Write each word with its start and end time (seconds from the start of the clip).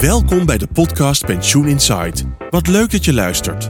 Welkom 0.00 0.46
bij 0.46 0.58
de 0.58 0.66
podcast 0.72 1.26
Pensioen 1.26 1.66
Insight. 1.66 2.24
Wat 2.50 2.66
leuk 2.66 2.90
dat 2.90 3.04
je 3.04 3.12
luistert. 3.12 3.68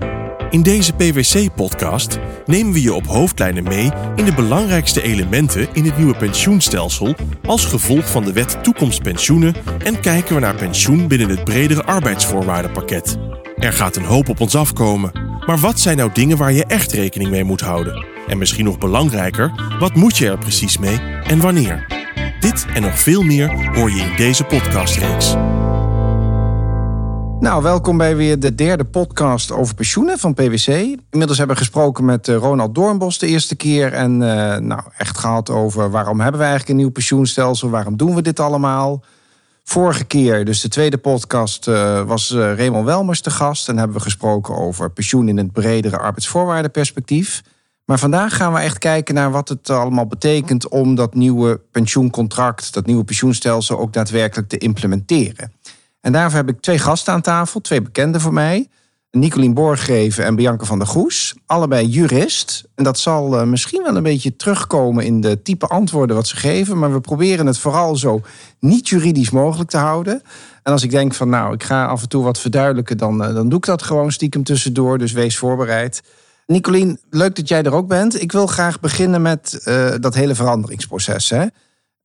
In 0.51 0.63
deze 0.63 0.93
PwC-podcast 0.93 2.19
nemen 2.47 2.73
we 2.73 2.83
je 2.83 2.95
op 2.95 3.07
hoofdlijnen 3.07 3.65
mee 3.65 3.91
in 4.17 4.25
de 4.25 4.33
belangrijkste 4.33 5.03
elementen 5.03 5.69
in 5.73 5.85
het 5.85 5.97
nieuwe 5.97 6.17
pensioenstelsel 6.17 7.15
als 7.45 7.65
gevolg 7.65 8.11
van 8.11 8.25
de 8.25 8.33
wet 8.33 8.59
toekomstpensioenen 8.63 9.55
en 9.85 10.01
kijken 10.01 10.35
we 10.35 10.41
naar 10.41 10.55
pensioen 10.55 11.09
binnen 11.09 11.29
het 11.29 11.45
bredere 11.45 11.85
arbeidsvoorwaardenpakket. 11.85 13.17
Er 13.57 13.73
gaat 13.73 13.97
een 13.97 14.05
hoop 14.05 14.29
op 14.29 14.41
ons 14.41 14.57
afkomen, 14.57 15.41
maar 15.47 15.59
wat 15.59 15.81
zijn 15.81 15.97
nou 15.97 16.11
dingen 16.13 16.37
waar 16.37 16.53
je 16.53 16.65
echt 16.65 16.93
rekening 16.93 17.31
mee 17.31 17.45
moet 17.45 17.61
houden? 17.61 18.05
En 18.27 18.39
misschien 18.39 18.65
nog 18.65 18.79
belangrijker, 18.79 19.77
wat 19.79 19.95
moet 19.95 20.17
je 20.17 20.29
er 20.29 20.39
precies 20.39 20.79
mee 20.79 20.99
en 21.25 21.41
wanneer? 21.41 21.87
Dit 22.41 22.67
en 22.75 22.83
nog 22.83 22.99
veel 22.99 23.23
meer 23.23 23.71
hoor 23.75 23.91
je 23.91 24.01
in 24.01 24.17
deze 24.17 24.45
podcastreeks. 24.45 25.37
Nou, 27.41 27.63
welkom 27.63 27.97
bij 27.97 28.17
weer 28.17 28.41
de 28.41 28.55
derde 28.55 28.85
podcast 28.85 29.53
over 29.53 29.75
pensioenen 29.75 30.19
van 30.19 30.35
PwC. 30.35 30.67
Inmiddels 31.11 31.39
hebben 31.39 31.57
we 31.57 31.63
gesproken 31.63 32.05
met 32.05 32.29
eh, 32.29 32.37
Ronald 32.37 32.75
Doornbos 32.75 33.19
de 33.19 33.27
eerste 33.27 33.57
keer. 33.57 33.93
En 33.93 34.13
uh, 34.13 34.57
nou, 34.57 34.81
echt 34.97 35.19
gehad 35.19 35.51
over 35.51 35.91
waarom 35.91 36.21
hebben 36.21 36.41
we 36.41 36.47
eigenlijk 36.47 36.71
een 36.71 36.85
nieuw 36.85 36.93
pensioenstelsel? 36.93 37.71
Waarom 37.71 37.97
doen 37.97 38.15
we 38.15 38.23
dit 38.23 38.41
allemaal? 38.41 39.05
Vorige 39.65 40.05
keer, 40.05 40.45
dus 40.45 40.61
de 40.61 40.69
tweede 40.69 40.99
podcast, 40.99 41.69
uh, 41.69 42.03
was 42.03 42.31
Raymond 42.31 42.85
Welmers 42.85 43.21
te 43.21 43.31
gast. 43.31 43.69
En 43.69 43.79
hebben 43.79 43.97
we 43.97 44.03
gesproken 44.03 44.57
over 44.57 44.91
pensioen 44.91 45.29
in 45.29 45.37
het 45.37 45.53
bredere 45.53 45.99
arbeidsvoorwaardenperspectief. 45.99 47.43
Maar 47.85 47.99
vandaag 47.99 48.37
gaan 48.37 48.53
we 48.53 48.59
echt 48.59 48.79
kijken 48.79 49.15
naar 49.15 49.31
wat 49.31 49.49
het 49.49 49.71
allemaal 49.71 50.07
betekent 50.07 50.69
om 50.69 50.95
dat 50.95 51.15
nieuwe 51.15 51.61
pensioencontract, 51.71 52.75
dat 52.75 52.87
nieuwe 52.87 53.05
pensioenstelsel 53.05 53.79
ook 53.79 53.93
daadwerkelijk 53.93 54.49
te 54.49 54.59
implementeren. 54.59 55.53
En 56.07 56.13
daarvoor 56.13 56.39
heb 56.39 56.49
ik 56.49 56.61
twee 56.61 56.79
gasten 56.79 57.13
aan 57.13 57.21
tafel, 57.21 57.61
twee 57.61 57.83
bekenden 57.83 58.21
voor 58.21 58.33
mij. 58.33 58.69
Nicolien 59.11 59.55
Borggeven 59.55 60.25
en 60.25 60.37
Bianca 60.37 60.65
van 60.65 60.79
der 60.79 60.89
Goes. 60.89 61.35
Allebei 61.47 61.87
jurist. 61.87 62.65
En 62.75 62.85
dat 62.85 62.99
zal 62.99 63.41
uh, 63.41 63.47
misschien 63.47 63.83
wel 63.83 63.97
een 63.97 64.03
beetje 64.03 64.37
terugkomen 64.37 65.05
in 65.05 65.21
de 65.21 65.43
type 65.43 65.67
antwoorden 65.67 66.17
wat 66.17 66.27
ze 66.27 66.37
geven. 66.37 66.79
Maar 66.79 66.93
we 66.93 67.01
proberen 67.01 67.47
het 67.47 67.59
vooral 67.59 67.97
zo 67.97 68.21
niet 68.61 68.89
juridisch 68.89 69.31
mogelijk 69.31 69.71
te 69.71 69.77
houden. 69.77 70.23
En 70.63 70.73
als 70.73 70.83
ik 70.83 70.91
denk 70.91 71.15
van 71.15 71.29
nou, 71.29 71.55
ik 71.55 71.63
ga 71.63 71.87
af 71.87 72.03
en 72.03 72.09
toe 72.09 72.25
wat 72.25 72.39
verduidelijken, 72.39 72.99
dan, 72.99 73.23
uh, 73.23 73.35
dan 73.35 73.49
doe 73.49 73.59
ik 73.59 73.65
dat 73.65 73.83
gewoon 73.83 74.13
stiekem 74.13 74.43
tussendoor. 74.43 74.99
Dus 74.99 75.13
wees 75.13 75.39
voorbereid. 75.39 76.03
Nicolien, 76.47 77.01
leuk 77.11 77.37
dat 77.37 77.49
jij 77.49 77.63
er 77.63 77.75
ook 77.75 77.89
bent. 77.89 78.23
Ik 78.23 78.33
wil 78.33 78.47
graag 78.47 78.81
beginnen 78.81 79.23
met 79.23 79.61
uh, 79.65 79.95
dat 80.01 80.15
hele 80.15 80.35
veranderingsproces. 80.35 81.31
Hè? 81.31 81.47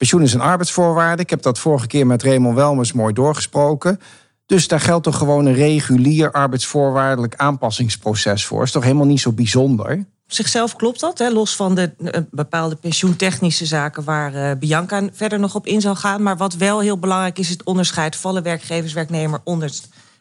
Pensioen 0.01 0.23
is 0.23 0.33
een 0.33 0.41
arbeidsvoorwaarde. 0.41 1.21
Ik 1.21 1.29
heb 1.29 1.41
dat 1.41 1.59
vorige 1.59 1.87
keer 1.87 2.07
met 2.07 2.23
Raymond 2.23 2.55
Welmers 2.55 2.93
mooi 2.93 3.13
doorgesproken. 3.13 3.99
Dus 4.45 4.67
daar 4.67 4.79
geldt 4.79 5.03
toch 5.03 5.17
gewoon 5.17 5.45
een 5.45 5.53
regulier 5.53 6.31
arbeidsvoorwaardelijk 6.31 7.35
aanpassingsproces 7.35 8.45
voor. 8.45 8.63
Is 8.63 8.71
toch 8.71 8.83
helemaal 8.83 9.05
niet 9.05 9.19
zo 9.19 9.31
bijzonder? 9.31 9.91
Op 9.91 10.05
zichzelf 10.25 10.75
klopt 10.75 10.99
dat, 10.99 11.17
hè? 11.17 11.29
los 11.29 11.55
van 11.55 11.75
de 11.75 11.91
uh, 11.97 12.11
bepaalde 12.31 12.75
pensioentechnische 12.75 13.65
zaken 13.65 14.03
waar 14.03 14.35
uh, 14.35 14.51
Bianca 14.59 15.09
verder 15.13 15.39
nog 15.39 15.55
op 15.55 15.67
in 15.67 15.81
zal 15.81 15.95
gaan. 15.95 16.23
Maar 16.23 16.37
wat 16.37 16.53
wel 16.53 16.79
heel 16.79 16.97
belangrijk 16.97 17.39
is, 17.39 17.49
het 17.49 17.63
onderscheid 17.63 18.15
vallen 18.15 18.43
werkgevers, 18.43 18.93
werknemer 18.93 19.39
onder 19.43 19.71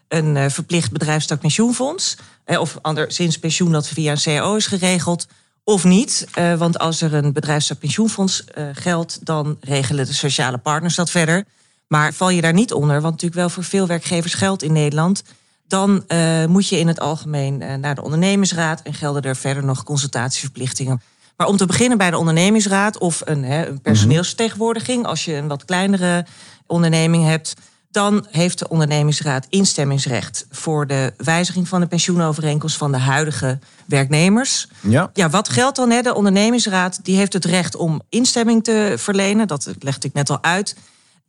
een 0.08 0.36
uh, 0.36 0.48
verplicht 0.48 0.92
bedrijfstak 0.92 1.40
pensioenfonds. 1.40 2.16
of 2.46 2.78
anderszins 2.82 3.38
pensioen 3.38 3.72
dat 3.72 3.88
via 3.88 4.12
een 4.12 4.20
CAO 4.22 4.54
is 4.54 4.66
geregeld 4.66 5.26
of 5.64 5.84
niet. 5.84 6.26
Uh, 6.38 6.54
want 6.54 6.78
als 6.78 7.00
er 7.00 7.14
een 7.14 7.32
bedrijfspensioenfonds 7.32 8.44
uh, 8.58 8.64
geldt, 8.72 9.26
dan 9.26 9.56
regelen 9.60 10.06
de 10.06 10.12
sociale 10.12 10.58
partners 10.58 10.94
dat 10.94 11.10
verder. 11.10 11.44
Maar 11.86 12.12
val 12.12 12.30
je 12.30 12.40
daar 12.40 12.52
niet 12.52 12.72
onder, 12.72 13.00
want 13.00 13.12
natuurlijk 13.12 13.40
wel 13.40 13.48
voor 13.48 13.64
veel 13.64 13.86
werkgevers 13.86 14.34
geldt 14.34 14.62
in 14.62 14.72
Nederland, 14.72 15.22
dan 15.66 16.04
uh, 16.08 16.44
moet 16.44 16.68
je 16.68 16.78
in 16.78 16.88
het 16.88 17.00
algemeen 17.00 17.80
naar 17.80 17.94
de 17.94 18.02
ondernemingsraad 18.02 18.82
en 18.82 18.94
gelden 18.94 19.22
er 19.22 19.36
verder 19.36 19.64
nog 19.64 19.84
consultatieverplichtingen. 19.84 21.00
Maar 21.36 21.46
om 21.46 21.56
te 21.56 21.66
beginnen 21.66 21.98
bij 21.98 22.10
de 22.10 22.18
ondernemingsraad 22.18 22.98
of 22.98 23.22
een, 23.24 23.44
hè, 23.44 23.66
een 23.66 23.80
personeelsvertegenwoordiging, 23.80 25.06
als 25.06 25.24
je 25.24 25.34
een 25.34 25.48
wat 25.48 25.64
kleinere 25.64 26.26
onderneming 26.66 27.24
hebt, 27.24 27.54
dan 27.90 28.26
heeft 28.30 28.58
de 28.58 28.68
ondernemingsraad 28.68 29.46
instemmingsrecht 29.48 30.46
voor 30.50 30.86
de 30.86 31.12
wijziging 31.16 31.68
van 31.68 31.80
de 31.80 31.86
pensioenovereenkomst 31.86 32.76
van 32.76 32.92
de 32.92 32.98
huidige 32.98 33.58
werknemers. 33.86 34.68
Ja. 34.80 35.10
ja, 35.14 35.30
wat 35.30 35.48
geldt 35.48 35.76
dan? 35.76 35.90
Hè? 35.90 36.02
De 36.02 36.14
ondernemingsraad 36.14 37.00
die 37.02 37.16
heeft 37.16 37.32
het 37.32 37.44
recht 37.44 37.76
om 37.76 38.02
instemming 38.08 38.64
te 38.64 38.94
verlenen. 38.96 39.48
Dat 39.48 39.70
legde 39.78 40.08
ik 40.08 40.14
net 40.14 40.30
al 40.30 40.42
uit. 40.42 40.76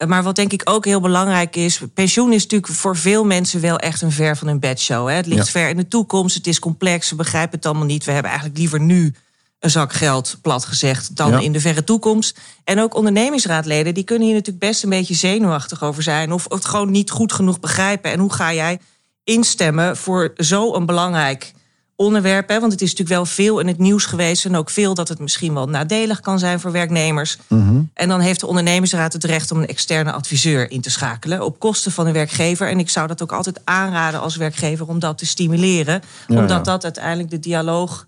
Maar 0.08 0.24
wat 0.24 0.36
denk 0.36 0.54
ik 0.54 0.70
ook 0.70 0.86
heel 0.86 1.02
belangrijk 1.02 1.56
is, 1.56 1.82
pensioen 1.94 2.34
is 2.34 2.42
natuurlijk 2.42 2.74
voor 2.74 2.98
veel 2.98 3.26
mensen 3.26 3.62
wel 3.62 3.78
echt 3.78 4.02
een 4.02 4.12
ver 4.12 4.38
van 4.38 4.48
hun 4.48 4.60
bedshow. 4.60 5.08
Hè? 5.08 5.14
Het 5.14 5.26
ligt 5.26 5.46
ja. 5.46 5.52
ver 5.52 5.70
in 5.70 5.78
de 5.78 5.88
toekomst, 5.88 6.36
het 6.36 6.48
is 6.48 6.60
complex, 6.60 7.08
ze 7.08 7.16
begrijpen 7.16 7.56
het 7.56 7.66
allemaal 7.66 7.86
niet. 7.86 8.06
We 8.06 8.12
hebben 8.12 8.32
eigenlijk 8.32 8.60
liever 8.60 8.80
nu 8.80 9.14
een 9.62 9.70
zak 9.70 9.94
geld, 9.94 10.38
plat 10.42 10.66
gezegd, 10.66 11.16
dan 11.16 11.32
ja. 11.32 11.40
in 11.40 11.52
de 11.52 11.60
verre 11.60 11.84
toekomst. 11.84 12.40
En 12.64 12.80
ook 12.80 12.96
ondernemingsraadleden, 12.96 13.94
die 13.94 14.04
kunnen 14.04 14.28
hier 14.28 14.36
natuurlijk 14.36 14.66
best 14.66 14.84
een 14.84 14.90
beetje 14.90 15.14
zenuwachtig 15.14 15.84
over 15.84 16.04
zijn. 16.04 16.32
Of 16.32 16.46
het 16.50 16.66
gewoon 16.66 16.92
niet 16.92 17.12
goed 17.12 17.34
genoeg 17.34 17.60
begrijpen. 17.60 18.12
En 18.12 18.20
hoe 18.20 18.34
ga 18.34 18.54
jij 18.54 18.80
instemmen 19.24 19.98
voor 19.98 20.34
zo'n 20.36 20.86
belangrijk 20.86 21.54
onderwerp? 21.96 22.50
Hè? 22.50 22.60
Want 22.60 22.72
het 22.72 22.82
is 22.82 22.90
natuurlijk 22.90 23.18
wel 23.18 23.26
veel 23.26 23.60
in 23.60 23.68
het 23.68 23.78
nieuws 23.78 24.06
geweest. 24.06 24.46
En 24.46 24.56
ook 24.56 24.70
veel 24.70 24.94
dat 24.94 25.08
het 25.08 25.20
misschien 25.20 25.54
wel 25.54 25.68
nadelig 25.68 26.20
kan 26.20 26.40
zijn 26.40 26.60
voor 26.60 26.72
werknemers. 26.72 27.38
Mhm. 27.48 27.62
Mm 27.62 27.68
-hmm. 27.68 27.90
En 27.94 28.08
dan 28.08 28.20
heeft 28.20 28.40
de 28.40 28.48
ondernemingsraad 28.48 29.14
het 29.14 29.24
recht 29.24 29.52
om 29.52 29.58
een 29.58 29.68
externe 29.68 30.12
adviseur 30.12 30.72
in 30.72 30.82
te 30.82 30.90
schakelen. 30.90 31.42
Op 31.42 31.60
kosten 31.60 31.92
van 31.92 32.06
de 32.06 32.12
werkgever. 32.12 32.70
En 32.70 32.80
ik 32.80 32.90
zou 32.90 33.08
dat 33.08 33.22
ook 33.22 33.32
altijd 33.32 33.62
aanraden 33.64 34.22
als 34.22 34.36
werkgever 34.36 34.88
om 34.88 35.00
dat 35.00 35.18
te 35.18 35.26
stimuleren. 35.26 36.02
Ja, 36.28 36.36
omdat 36.36 36.66
ja. 36.66 36.72
dat 36.72 36.84
uiteindelijk 36.84 37.30
de 37.30 37.40
dialoog 37.40 38.06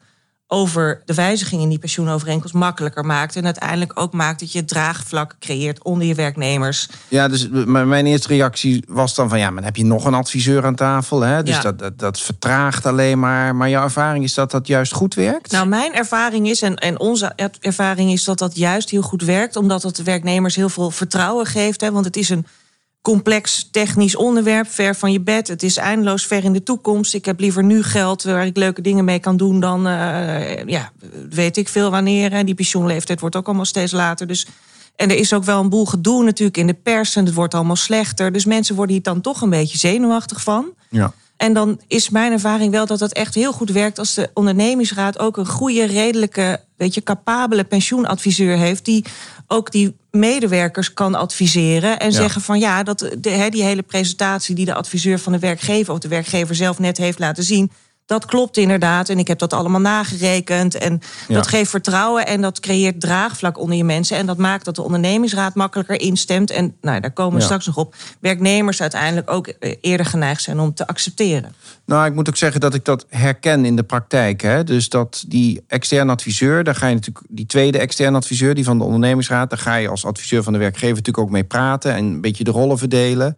over 0.54 1.02
de 1.06 1.14
wijziging 1.14 1.62
in 1.62 1.70
die 1.70 1.80
pensioenovereenkomst 1.80 2.54
makkelijker 2.54 3.06
maakt. 3.06 3.36
En 3.36 3.46
uiteindelijk 3.46 3.92
ook 4.00 4.14
maakt 4.14 4.40
dat 4.40 4.52
je 4.52 4.66
draagvlak 4.66 5.36
creëert 5.40 5.84
onder 5.84 6.08
je 6.08 6.16
werknemers. 6.16 6.90
Ja, 7.08 7.28
dus 7.28 7.48
mijn 7.66 8.06
eerste 8.06 8.28
reactie 8.28 8.84
was 8.88 9.16
dan 9.16 9.30
van 9.30 9.40
ja, 9.40 9.46
maar 9.46 9.56
dan 9.56 9.64
heb 9.64 9.76
je 9.76 9.86
nog 9.86 10.06
een 10.06 10.14
adviseur 10.14 10.66
aan 10.66 10.76
tafel. 10.76 11.22
Hè? 11.22 11.44
Dus 11.44 11.56
Ja. 11.56 11.62
dat, 11.62 11.80
dat, 11.80 12.00
dat 12.00 12.20
vertraagt 12.20 12.86
alleen 12.86 13.20
maar. 13.20 13.56
Maar 13.56 13.70
jouw 13.70 13.84
ervaring 13.84 14.24
is 14.24 14.34
dat 14.34 14.52
dat 14.52 14.68
juist 14.68 14.94
goed 14.94 15.14
werkt? 15.14 15.52
Nou, 15.52 15.68
mijn 15.68 15.94
ervaring 15.94 16.48
is, 16.50 16.62
en, 16.62 16.76
en 16.76 17.00
onze 17.00 17.34
ervaring 17.60 18.12
is 18.12 18.24
dat 18.24 18.38
dat 18.40 18.56
juist 18.56 18.90
heel 18.90 19.02
goed 19.02 19.24
werkt, 19.24 19.56
omdat 19.56 19.84
het 19.84 19.96
de 19.96 20.04
werknemers 20.04 20.56
heel 20.56 20.70
veel 20.70 20.92
vertrouwen 20.92 21.46
geeft. 21.46 21.82
Hè, 21.82 21.92
want 21.92 22.06
het 22.06 22.16
is 22.18 22.30
een 22.30 22.46
complex 23.04 23.68
technisch 23.72 24.16
onderwerp, 24.16 24.68
ver 24.68 24.96
van 24.96 25.12
je 25.12 25.22
bed. 25.22 25.48
Het 25.48 25.64
is 25.64 25.78
eindeloos 25.78 26.26
ver 26.26 26.44
in 26.44 26.54
de 26.54 26.64
toekomst. 26.64 27.14
Ik 27.14 27.26
heb 27.26 27.40
liever 27.40 27.64
nu 27.64 27.84
geld 27.84 28.24
waar 28.24 28.46
ik 28.46 28.58
leuke 28.58 28.82
dingen 28.82 29.06
mee 29.06 29.20
kan 29.20 29.38
doen 29.38 29.60
dan, 29.60 29.88
uh, 29.88 30.66
ja, 30.66 30.92
weet 31.30 31.58
ik 31.58 31.70
veel 31.70 31.92
wanneer. 31.92 32.46
Die 32.46 32.56
pensioenleeftijd 32.56 33.20
wordt 33.20 33.36
ook 33.36 33.46
allemaal 33.46 33.66
steeds 33.66 33.92
later. 33.92 34.28
Dus, 34.28 34.48
en 34.96 35.10
er 35.10 35.18
is 35.18 35.34
ook 35.34 35.44
wel 35.44 35.60
een 35.60 35.70
boel 35.70 35.86
gedoe 35.86 36.24
natuurlijk 36.24 36.58
in 36.58 36.68
de 36.68 36.74
pers 36.74 37.16
en 37.16 37.26
het 37.26 37.34
wordt 37.34 37.54
allemaal 37.54 37.76
slechter. 37.76 38.32
Dus 38.32 38.46
mensen 38.46 38.76
worden 38.76 38.96
hier 38.96 39.04
dan 39.04 39.22
toch 39.22 39.42
een 39.42 39.50
beetje 39.50 39.78
zenuwachtig 39.78 40.42
van. 40.42 40.66
Ja. 40.90 41.14
En 41.38 41.54
dan 41.54 41.82
is 41.88 42.10
mijn 42.10 42.32
ervaring 42.32 42.72
wel 42.72 42.86
dat 42.86 43.00
dat 43.00 43.12
echt 43.12 43.36
heel 43.36 43.54
goed 43.54 43.70
werkt 43.70 44.00
als 44.00 44.14
de 44.14 44.30
ondernemingsraad 44.34 45.20
ook 45.20 45.38
een 45.38 45.48
goede, 45.48 45.84
redelijke, 45.84 46.60
weet 46.78 46.94
je, 46.94 47.04
capabele 47.04 47.64
pensioenadviseur 47.64 48.58
heeft. 48.58 48.86
Die 48.86 49.06
ook 49.48 49.72
die 49.72 49.96
medewerkers 50.12 50.94
kan 50.94 51.16
adviseren 51.16 52.00
en 52.00 52.12
Ja. 52.12 52.16
zeggen 52.18 52.42
van 52.42 52.60
ja, 52.60 52.84
dat 52.84 53.00
de, 53.00 53.48
die 53.50 53.64
hele 53.64 53.82
presentatie 53.82 54.56
die 54.56 54.66
de 54.66 54.74
adviseur 54.74 55.20
van 55.20 55.32
de 55.32 55.40
werkgever 55.40 55.94
of 55.94 56.00
de 56.00 56.08
werkgever 56.08 56.56
zelf 56.56 56.80
net 56.80 56.98
heeft 56.98 57.20
laten 57.20 57.44
zien. 57.44 57.72
Dat 58.06 58.26
klopt 58.26 58.58
inderdaad. 58.58 59.10
En 59.10 59.20
ik 59.20 59.28
heb 59.28 59.40
dat 59.40 59.54
allemaal 59.54 59.82
nagerekend. 59.82 60.76
En 60.76 61.02
Ja. 61.28 61.36
dat 61.36 61.48
geeft 61.48 61.70
vertrouwen 61.70 62.26
en 62.28 62.42
dat 62.42 62.60
creëert 62.60 63.02
draagvlak 63.02 63.60
onder 63.60 63.78
je 63.78 63.84
mensen. 63.84 64.18
En 64.18 64.26
dat 64.26 64.38
maakt 64.38 64.66
dat 64.66 64.76
de 64.76 64.82
ondernemingsraad 64.82 65.56
makkelijker 65.56 66.00
instemt. 66.02 66.52
En 66.52 66.76
nou, 66.82 67.00
daar 67.00 67.12
komen 67.12 67.34
we 67.34 67.40
Ja. 67.40 67.46
straks 67.46 67.66
nog 67.66 67.78
op. 67.78 67.96
Werknemers 68.20 68.82
uiteindelijk 68.82 69.32
ook 69.32 69.48
eh, 69.48 69.76
eerder 69.82 70.06
geneigd 70.06 70.42
zijn 70.42 70.60
om 70.60 70.74
te 70.74 70.88
accepteren. 70.88 71.54
Nou, 71.86 72.06
ik 72.06 72.14
moet 72.14 72.30
ook 72.30 72.38
zeggen 72.38 72.62
dat 72.62 72.74
ik 72.74 72.86
dat 72.86 73.06
herken 73.10 73.66
in 73.66 73.76
de 73.76 73.84
praktijk. 73.84 74.42
Hè? 74.42 74.64
Dus 74.64 74.90
dat 74.90 75.24
die 75.28 75.64
externe 75.68 76.12
adviseur, 76.12 76.64
daar 76.64 76.76
ga 76.76 76.88
je 76.88 76.94
natuurlijk, 76.94 77.26
die 77.30 77.46
tweede 77.46 77.78
externe 77.78 78.18
adviseur, 78.18 78.56
die 78.56 78.64
van 78.64 78.78
de 78.78 78.84
ondernemingsraad, 78.84 79.50
daar 79.50 79.60
ga 79.60 79.76
je 79.76 79.88
als 79.90 80.06
adviseur 80.06 80.44
van 80.44 80.54
de 80.54 80.60
werkgever 80.60 80.96
natuurlijk 80.96 81.26
ook 81.26 81.30
mee 81.32 81.44
praten 81.44 81.94
en 81.94 82.06
een 82.06 82.22
beetje 82.22 82.44
de 82.44 82.52
rollen 82.52 82.78
verdelen. 82.78 83.38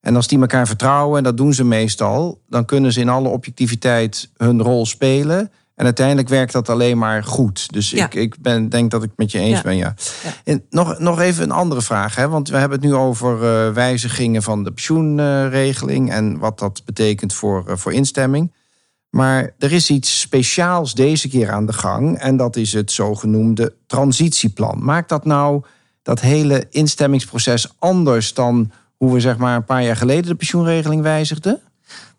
En 0.00 0.16
als 0.16 0.26
die 0.26 0.40
elkaar 0.40 0.66
vertrouwen, 0.66 1.18
en 1.18 1.24
dat 1.24 1.36
doen 1.36 1.52
ze 1.52 1.64
meestal, 1.64 2.40
dan 2.48 2.64
kunnen 2.64 2.92
ze 2.92 3.00
in 3.00 3.08
alle 3.08 3.28
objectiviteit 3.28 4.30
hun 4.36 4.62
rol 4.62 4.86
spelen. 4.86 5.50
En 5.74 5.84
uiteindelijk 5.84 6.28
werkt 6.28 6.52
dat 6.52 6.68
alleen 6.68 6.98
maar 6.98 7.24
goed. 7.24 7.72
Dus 7.72 7.90
Ja. 7.90 8.04
ik, 8.04 8.14
ik 8.14 8.36
ben, 8.40 8.68
denk 8.68 8.90
dat 8.90 9.02
ik 9.02 9.08
het 9.08 9.18
met 9.18 9.32
je 9.32 9.38
eens 9.38 9.56
Ja. 9.56 9.62
ben, 9.62 9.76
ja. 9.76 9.94
Ja. 10.24 10.30
En 10.44 10.64
nog, 10.70 10.98
nog 10.98 11.20
even 11.20 11.42
een 11.42 11.50
andere 11.50 11.82
vraag, 11.82 12.14
hè? 12.14 12.28
want 12.28 12.48
we 12.48 12.56
hebben 12.56 12.78
het 12.78 12.88
nu 12.88 12.94
over 12.94 13.34
eh, 13.34 13.72
wijzigingen 13.72 14.42
van 14.42 14.64
de 14.64 14.72
pensioenregeling 14.72 16.10
en 16.12 16.38
wat 16.38 16.58
dat 16.58 16.82
betekent 16.84 17.34
voor, 17.34 17.64
eh, 17.68 17.76
voor 17.76 17.92
instemming. 17.92 18.52
Maar 19.10 19.54
er 19.58 19.72
is 19.72 19.90
iets 19.90 20.20
speciaals 20.20 20.94
deze 20.94 21.28
keer 21.28 21.50
aan 21.50 21.66
de 21.66 21.72
gang 21.72 22.18
en 22.18 22.36
dat 22.36 22.56
is 22.56 22.72
het 22.72 22.92
zogenoemde 22.92 23.74
transitieplan. 23.86 24.84
Maakt 24.84 25.08
dat 25.08 25.24
nou 25.24 25.62
dat 26.02 26.20
hele 26.20 26.66
instemmingsproces 26.70 27.74
anders 27.78 28.34
dan 28.34 28.70
hoe 28.98 29.12
we 29.12 29.20
zeg 29.20 29.36
maar 29.36 29.56
een 29.56 29.64
paar 29.64 29.82
jaar 29.82 29.96
geleden 29.96 30.26
de 30.26 30.34
pensioenregeling 30.34 31.02
wijzigden? 31.02 31.60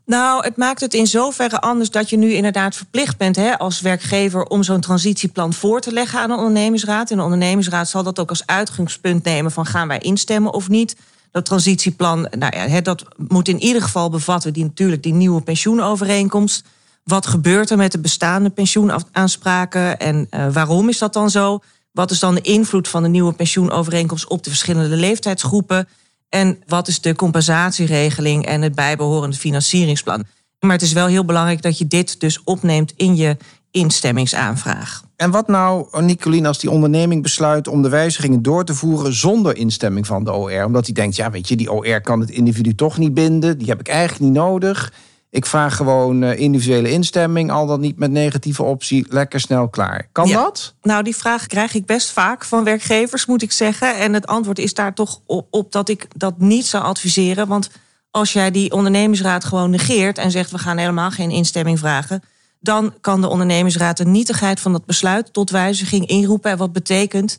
Nou, 0.10 0.44
het 0.44 0.58
maakt 0.58 0.82
het 0.82 0.94
in 0.94 1.08
zoverre 1.08 1.62
anders 1.62 1.92
dat 1.92 2.10
je 2.10 2.18
nu 2.18 2.34
inderdaad 2.34 2.76
verplicht 2.76 3.18
bent 3.18 3.36
hè, 3.36 3.58
als 3.58 3.82
werkgever 3.82 4.44
om 4.44 4.64
zo'n 4.64 4.80
transitieplan 4.80 5.54
voor 5.54 5.82
te 5.82 5.92
leggen 5.92 6.20
aan 6.20 6.30
de 6.30 6.36
ondernemingsraad. 6.36 7.12
En 7.12 7.18
de 7.18 7.24
ondernemingsraad 7.24 7.90
zal 7.90 8.04
dat 8.04 8.20
ook 8.20 8.30
als 8.30 8.46
uitgangspunt 8.46 9.24
nemen 9.24 9.52
van 9.52 9.66
gaan 9.66 9.88
wij 9.88 10.00
instemmen 10.00 10.54
of 10.54 10.70
niet. 10.70 10.96
Dat 11.32 11.46
transitieplan, 11.46 12.28
nou 12.38 12.70
ja, 12.70 12.82
dat 12.82 13.06
moet 13.28 13.48
in 13.48 13.60
ieder 13.60 13.82
geval 13.82 14.10
bevatten 14.10 14.54
die, 14.54 14.64
natuurlijk 14.64 15.04
die 15.04 15.14
nieuwe 15.14 15.42
pensioenovereenkomst. 15.42 16.64
Wat 17.04 17.28
gebeurt 17.28 17.70
er 17.70 17.78
met 17.78 17.92
de 17.92 18.00
bestaande 18.00 18.50
pensioenaanspraken 18.50 20.00
en 20.00 20.28
uh, 20.32 20.54
waarom 20.54 20.90
is 20.90 20.98
dat 20.98 21.14
dan 21.14 21.30
zo? 21.30 21.60
Wat 21.92 22.12
is 22.12 22.20
dan 22.20 22.36
de 22.36 22.42
invloed 22.42 22.88
van 22.88 23.04
de 23.04 23.10
nieuwe 23.10 23.34
pensioenovereenkomst 23.34 24.28
op 24.28 24.44
de 24.44 24.50
verschillende 24.50 24.96
leeftijdsgroepen? 24.96 25.88
En 26.30 26.64
wat 26.68 26.88
is 26.88 27.02
de 27.02 27.16
compensatieregeling 27.16 28.46
en 28.46 28.62
het 28.62 28.76
bijbehorende 28.76 29.36
financieringsplan? 29.36 30.24
Maar 30.60 30.72
het 30.72 30.82
is 30.82 30.94
wel 30.94 31.08
heel 31.08 31.26
belangrijk 31.26 31.62
dat 31.62 31.78
je 31.78 31.88
dit 31.88 32.20
dus 32.20 32.44
opneemt 32.44 32.94
in 32.96 33.16
je 33.16 33.38
instemmingsaanvraag. 33.72 35.04
En 35.16 35.32
wat 35.32 35.48
nou, 35.48 36.04
Nicolien, 36.04 36.46
als 36.46 36.60
die 36.60 36.70
onderneming 36.70 37.22
besluit 37.22 37.68
om 37.68 37.82
de 37.82 37.90
wijzigingen 37.90 38.42
door 38.42 38.66
te 38.66 38.74
voeren 38.74 39.14
zonder 39.14 39.56
instemming 39.56 40.08
van 40.08 40.24
de 40.24 40.34
OR? 40.34 40.64
Omdat 40.64 40.86
hij 40.86 40.94
denkt, 40.94 41.16
ja, 41.16 41.32
weet 41.32 41.48
je, 41.48 41.56
die 41.56 41.72
OR 41.72 42.02
kan 42.02 42.20
het 42.20 42.30
individu 42.30 42.76
toch 42.76 42.98
niet 42.98 43.14
binden, 43.14 43.58
die 43.58 43.68
heb 43.68 43.80
ik 43.80 43.88
eigenlijk 43.88 44.20
niet 44.20 44.34
nodig. 44.34 44.94
Ik 45.32 45.46
vraag 45.46 45.76
gewoon 45.76 46.24
eh, 46.24 46.40
individuele 46.40 46.92
instemming, 46.92 47.52
al 47.52 47.66
dan 47.66 47.80
niet 47.80 47.98
met 47.98 48.12
negatieve 48.12 48.64
optie, 48.64 49.06
lekker 49.10 49.40
snel 49.40 49.68
klaar. 49.68 50.08
Kan 50.12 50.32
dat? 50.32 50.76
Nou, 50.82 51.04
die 51.04 51.16
vraag 51.16 51.48
krijg 51.48 51.74
ik 51.74 51.86
best 51.86 52.12
vaak 52.12 52.46
van 52.46 52.64
werkgevers, 52.64 53.26
moet 53.26 53.42
ik 53.42 53.52
zeggen. 53.52 53.98
En 53.98 54.14
het 54.14 54.28
antwoord 54.28 54.60
is 54.60 54.74
daar 54.74 54.94
toch 54.94 55.20
op 55.50 55.72
dat 55.72 55.90
ik 55.90 56.08
dat 56.16 56.40
niet 56.40 56.66
zou 56.66 56.84
adviseren. 56.84 57.48
Want 57.48 57.70
als 58.12 58.34
jij 58.34 58.52
die 58.52 58.72
ondernemingsraad 58.72 59.46
gewoon 59.46 59.70
negeert 59.70 60.18
en 60.18 60.32
zegt 60.32 60.52
we 60.52 60.58
gaan 60.58 60.78
helemaal 60.78 61.12
geen 61.12 61.32
instemming 61.32 61.80
vragen, 61.80 62.24
dan 62.60 62.94
kan 63.02 63.22
de 63.22 63.28
ondernemingsraad 63.28 63.98
de 63.98 64.06
nietigheid 64.06 64.60
van 64.60 64.72
dat 64.72 64.86
besluit 64.86 65.34
tot 65.34 65.50
wijziging 65.50 66.08
inroepen. 66.08 66.52
En 66.52 66.58
wat 66.58 66.74
betekent 66.74 67.38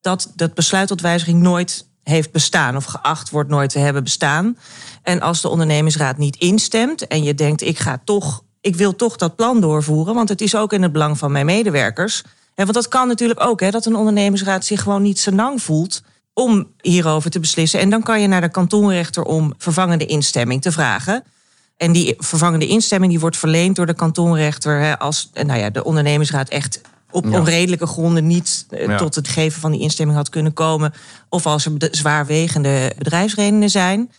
dat 0.00 0.32
dat 0.36 0.54
besluit 0.54 0.88
tot 0.88 1.00
wijziging 1.00 1.42
nooit 1.42 1.86
heeft 2.02 2.32
bestaan 2.32 2.76
of 2.76 2.84
geacht 2.84 3.30
wordt 3.30 3.50
nooit 3.50 3.70
te 3.70 3.78
hebben 3.78 4.02
bestaan. 4.02 4.56
En 5.02 5.20
als 5.20 5.40
de 5.40 5.48
ondernemingsraad 5.48 6.18
niet 6.18 6.36
instemt 6.36 7.06
en 7.06 7.22
je 7.22 7.34
denkt, 7.34 7.62
ik 7.62 7.78
ga 7.78 8.00
toch, 8.04 8.42
ik 8.60 8.76
wil 8.76 8.96
toch 8.96 9.16
dat 9.16 9.36
plan 9.36 9.60
doorvoeren, 9.60 10.14
want 10.14 10.28
het 10.28 10.40
is 10.40 10.56
ook 10.56 10.72
in 10.72 10.82
het 10.82 10.92
belang 10.92 11.18
van 11.18 11.32
mijn 11.32 11.46
medewerkers. 11.46 12.22
En 12.54 12.64
want 12.64 12.74
dat 12.74 12.88
kan 12.88 13.08
natuurlijk 13.08 13.40
ook, 13.40 13.60
hè, 13.60 13.70
dat 13.70 13.86
een 13.86 13.96
ondernemingsraad 13.96 14.64
zich 14.64 14.82
gewoon 14.82 15.02
niet 15.02 15.18
senang 15.18 15.62
voelt 15.62 16.02
om 16.32 16.66
hierover 16.80 17.30
te 17.30 17.40
beslissen. 17.40 17.80
En 17.80 17.90
dan 17.90 18.02
kan 18.02 18.20
je 18.20 18.26
naar 18.26 18.40
de 18.40 18.48
kantonrechter 18.48 19.22
om 19.22 19.54
vervangende 19.58 20.06
instemming 20.06 20.62
te 20.62 20.72
vragen. 20.72 21.24
En 21.76 21.92
die 21.92 22.14
vervangende 22.18 22.66
instemming 22.66 23.12
die 23.12 23.20
wordt 23.20 23.36
verleend 23.36 23.76
door 23.76 23.86
de 23.86 23.94
kantonrechter 23.94 24.80
hè, 24.80 24.98
als 24.98 25.30
nou 25.32 25.58
ja, 25.58 25.70
de 25.70 25.84
ondernemingsraad 25.84 26.48
echt 26.48 26.80
op 27.10 27.32
onredelijke 27.32 27.86
gronden 27.86 28.26
niet 28.26 28.66
eh, 28.70 28.96
tot 28.96 29.14
het 29.14 29.28
geven 29.28 29.60
van 29.60 29.72
die 29.72 29.80
instemming 29.80 30.18
had 30.18 30.28
kunnen 30.28 30.52
komen. 30.52 30.92
Of 31.28 31.46
als 31.46 31.64
er 31.64 31.72
zwaarwegende 31.90 32.92
bedrijfsredenen 32.98 33.70
zijn. 33.70 34.10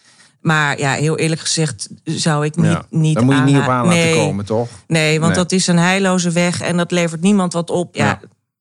Maar 0.44 0.80
ja, 0.80 0.94
heel 0.94 1.18
eerlijk 1.18 1.42
gezegd 1.42 1.90
zou 2.04 2.46
ik 2.46 2.56
niet. 2.56 2.66
Ja, 2.66 2.86
niet 2.90 3.16
daar 3.16 3.24
moet 3.24 3.36
je 3.36 3.42
niet 3.42 3.58
op 3.58 3.68
aan 3.68 3.86
laten 3.86 4.14
komen, 4.14 4.46
toch? 4.46 4.70
Nee, 4.88 5.20
want 5.20 5.36
dat 5.36 5.52
is 5.52 5.68
een 5.68 5.78
heilloze 5.78 6.32
weg 6.32 6.62
en 6.62 6.78
dat 6.78 6.92
levert 6.92 7.22
niemand 7.22 7.54
wat 7.54 7.70
op. 7.70 7.96
Ja. 7.96 8.20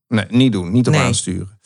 Nee, 0.08 0.24
niet 0.28 0.52
doen, 0.52 0.72
niet 0.72 0.88
op 0.88 0.94
aansturen. 0.94 1.58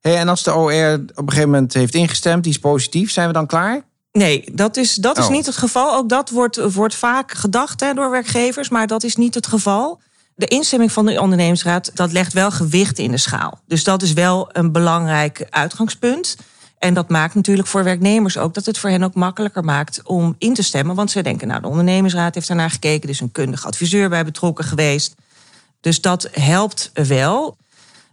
Hey, 0.00 0.16
en 0.16 0.28
als 0.28 0.42
de 0.42 0.54
OR 0.54 0.94
op 0.94 1.22
een 1.22 1.28
gegeven 1.28 1.50
moment 1.50 1.74
heeft 1.74 1.94
ingestemd, 1.94 2.42
die 2.42 2.52
is 2.52 2.58
positief, 2.58 3.10
zijn 3.10 3.26
we 3.26 3.32
dan 3.32 3.46
klaar? 3.46 3.82
Nee, 4.12 4.44
dat 4.52 4.76
is, 4.76 4.94
dat 4.94 5.18
is 5.18 5.24
oh. 5.24 5.30
niet 5.30 5.46
het 5.46 5.56
geval. 5.56 5.94
Ook 5.94 6.08
dat 6.08 6.30
wordt, 6.30 6.72
wordt 6.72 6.94
vaak 6.94 7.32
gedacht 7.32 7.80
hè, 7.80 7.94
door 7.94 8.10
werkgevers, 8.10 8.68
maar 8.68 8.86
dat 8.86 9.04
is 9.04 9.16
niet 9.16 9.34
het 9.34 9.46
geval. 9.46 10.00
De 10.34 10.46
instemming 10.46 10.92
van 10.92 11.06
de 11.06 11.20
ondernemingsraad, 11.20 11.90
dat 11.94 12.12
legt 12.12 12.32
wel 12.32 12.50
gewicht 12.50 12.98
in 12.98 13.10
de 13.10 13.16
schaal. 13.16 13.60
Dus 13.66 13.84
dat 13.84 14.02
is 14.02 14.12
wel 14.12 14.48
een 14.52 14.72
belangrijk 14.72 15.46
uitgangspunt. 15.50 16.36
En 16.78 16.94
dat 16.94 17.08
maakt 17.08 17.34
natuurlijk 17.34 17.68
voor 17.68 17.84
werknemers 17.84 18.38
ook 18.38 18.54
dat 18.54 18.66
het 18.66 18.78
voor 18.78 18.90
hen 18.90 19.02
ook 19.02 19.14
makkelijker 19.14 19.64
maakt 19.64 20.00
om 20.04 20.34
in 20.38 20.54
te 20.54 20.62
stemmen. 20.62 20.94
Want 20.94 21.10
ze 21.10 21.22
denken, 21.22 21.48
nou, 21.48 21.60
de 21.60 21.68
ondernemingsraad 21.68 22.34
heeft 22.34 22.48
daarnaar 22.48 22.70
gekeken, 22.70 23.02
er 23.02 23.14
is 23.14 23.20
een 23.20 23.32
kundig 23.32 23.66
adviseur 23.66 24.08
bij 24.08 24.24
betrokken 24.24 24.64
geweest. 24.64 25.14
Dus 25.80 26.00
dat 26.00 26.28
helpt 26.32 26.90
wel. 26.94 27.56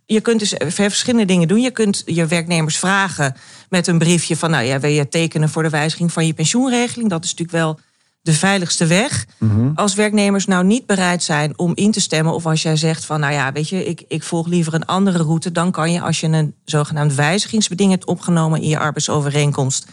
Je 0.06 0.22
kunt 0.22 0.40
dus 0.40 0.54
verschillende 0.58 1.26
dingen 1.26 1.48
doen. 1.48 1.62
Je 1.62 1.72
kunt 1.72 2.02
je 2.06 2.26
werknemers 2.26 2.78
vragen 2.78 3.36
met 3.70 3.88
een 3.88 3.98
briefje 3.98 4.38
van, 4.38 4.50
nou 4.50 4.64
ja, 4.64 4.80
wil 4.80 4.90
je 4.90 5.10
tekenen 5.10 5.50
voor 5.50 5.64
de 5.64 5.70
wijziging 5.70 6.14
van 6.14 6.26
je 6.26 6.34
pensioenregeling? 6.34 7.10
Dat 7.10 7.24
is 7.24 7.30
natuurlijk 7.30 7.58
wel 7.58 7.80
de 8.26 8.34
veiligste 8.34 8.86
weg. 8.86 9.26
Mhm. 9.38 9.72
Als 9.76 9.94
werknemers 9.94 10.46
nou 10.46 10.64
niet 10.64 10.86
bereid 10.86 11.24
zijn 11.24 11.58
om 11.58 11.72
in 11.76 11.92
te 11.92 12.02
stemmen, 12.02 12.34
of 12.34 12.46
als 12.46 12.62
jij 12.62 12.76
zegt 12.76 13.06
van, 13.06 13.20
nou 13.20 13.34
ja, 13.34 13.52
weet 13.52 13.70
je, 13.70 13.86
ik, 13.86 14.04
ik 14.08 14.24
volg 14.24 14.48
liever 14.48 14.74
een 14.74 14.86
andere 14.86 15.24
route, 15.24 15.52
dan 15.52 15.72
kan 15.72 15.92
je, 15.92 16.02
als 16.02 16.20
je 16.20 16.28
een 16.28 16.56
zogenaamd 16.64 17.16
wijzigingsbeding 17.16 17.92
hebt 17.92 18.06
opgenomen 18.06 18.62
in 18.62 18.70
je 18.70 18.80
arbeidsovereenkomst, 18.80 19.88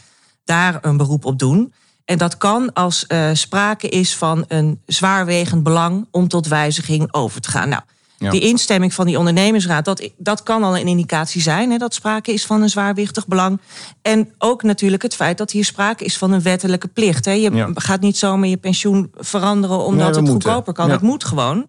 daar 0.44 0.78
een 0.82 0.96
beroep 0.96 1.24
op 1.24 1.38
doen. 1.38 1.72
En 2.04 2.18
dat 2.18 2.36
kan 2.36 2.72
als 2.72 3.04
uh, 3.08 3.30
sprake 3.32 3.88
is 3.88 4.16
van 4.16 4.44
een 4.48 4.80
zwaarwegend 4.86 5.62
belang 5.62 6.06
om 6.10 6.28
tot 6.28 6.48
wijziging 6.48 7.14
over 7.14 7.40
te 7.40 7.50
gaan. 7.50 7.68
Nou, 7.68 7.82
die 8.30 8.40
instemming 8.40 8.94
van 8.94 9.06
die 9.06 9.18
ondernemingsraad, 9.18 9.84
dat, 9.84 10.08
dat 10.16 10.42
kan 10.42 10.62
al 10.62 10.78
een 10.78 10.86
indicatie 10.86 11.42
zijn. 11.42 11.70
Hè, 11.70 11.78
dat 11.78 11.94
sprake 11.94 12.32
is 12.32 12.46
van 12.46 12.62
een 12.62 12.68
zwaarwichtig 12.68 13.26
belang. 13.26 13.60
En 14.02 14.34
ook 14.38 14.62
natuurlijk 14.62 15.02
het 15.02 15.14
feit 15.14 15.38
dat 15.38 15.50
hier 15.50 15.64
sprake 15.64 16.04
is 16.04 16.18
van 16.18 16.32
een 16.32 16.42
wettelijke 16.42 16.88
plicht. 16.88 17.24
Hè. 17.24 17.32
Je 17.32 17.70
gaat 17.74 18.00
niet 18.00 18.16
zomaar 18.16 18.48
je 18.48 18.56
pensioen 18.56 19.10
veranderen 19.16 19.84
omdat 19.84 20.16
het 20.16 20.28
goedkoper 20.28 20.72
kan. 20.72 20.90
Het 20.90 21.00
moet 21.00 21.24
gewoon. 21.24 21.66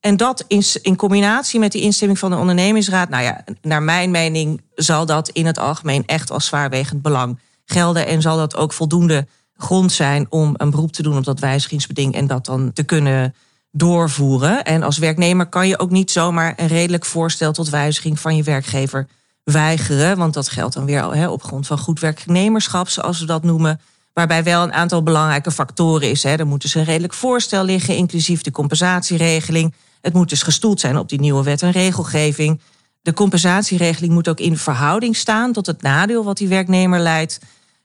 En 0.00 0.16
dat 0.16 0.44
in, 0.48 0.62
in 0.82 0.96
combinatie 0.96 1.60
met 1.60 1.72
die 1.72 1.82
instemming 1.82 2.18
van 2.18 2.30
de 2.30 2.36
ondernemingsraad, 2.36 3.08
nou 3.08 3.22
ja, 3.22 3.44
naar 3.62 3.82
mijn 3.82 4.10
mening 4.10 4.60
zal 4.74 5.06
dat 5.06 5.28
in 5.28 5.46
het 5.46 5.58
algemeen 5.58 6.02
echt 6.06 6.30
als 6.30 6.46
zwaarwegend 6.46 7.02
belang 7.02 7.38
gelden. 7.64 8.06
En 8.06 8.22
zal 8.22 8.36
dat 8.36 8.56
ook 8.56 8.72
voldoende 8.72 9.26
grond 9.56 9.92
zijn 9.92 10.26
om 10.28 10.54
een 10.56 10.70
beroep 10.70 10.92
te 10.92 11.02
doen 11.02 11.16
op 11.16 11.24
dat 11.24 11.40
wijzigingsbeding 11.40 12.14
en 12.14 12.26
dat 12.26 12.44
dan 12.44 12.72
te 12.72 12.82
kunnen 12.82 13.34
doorvoeren. 13.76 14.64
En 14.64 14.82
als 14.82 14.98
werknemer 14.98 15.46
kan 15.46 15.68
je 15.68 15.78
ook 15.78 15.90
niet 15.90 16.10
zomaar 16.10 16.52
een 16.56 16.66
redelijk 16.66 17.04
voorstel 17.04 17.52
tot 17.52 17.68
wijziging 17.68 18.20
van 18.20 18.36
je 18.36 18.42
werkgever 18.42 19.06
weigeren. 19.44 20.16
Want 20.16 20.34
dat 20.34 20.48
geldt 20.48 20.74
dan 20.74 20.84
weer 20.84 21.30
op 21.30 21.42
grond 21.42 21.66
van 21.66 21.78
goed 21.78 22.00
werknemerschap, 22.00 22.88
zoals 22.88 23.20
we 23.20 23.26
dat 23.26 23.42
noemen. 23.42 23.80
Waarbij 24.12 24.44
wel 24.44 24.62
een 24.62 24.72
aantal 24.72 25.02
belangrijke 25.02 25.50
factoren 25.50 26.10
is. 26.10 26.24
Er 26.24 26.46
moet 26.46 26.62
dus 26.62 26.74
een 26.74 26.84
redelijk 26.84 27.14
voorstel 27.14 27.64
liggen, 27.64 27.96
inclusief 27.96 28.42
de 28.42 28.50
compensatieregeling. 28.50 29.74
Het 30.00 30.12
moet 30.12 30.28
dus 30.28 30.42
gestoeld 30.42 30.80
zijn 30.80 30.98
op 30.98 31.08
die 31.08 31.20
nieuwe 31.20 31.42
wet 31.42 31.62
en 31.62 31.70
regelgeving. 31.70 32.60
De 33.02 33.12
compensatieregeling 33.12 34.12
moet 34.12 34.28
ook 34.28 34.40
in 34.40 34.56
verhouding 34.56 35.16
staan 35.16 35.52
tot 35.52 35.66
het 35.66 35.82
nadeel 35.82 36.24
wat 36.24 36.36
die 36.36 36.48
werknemer 36.48 37.00
leidt. 37.00 37.38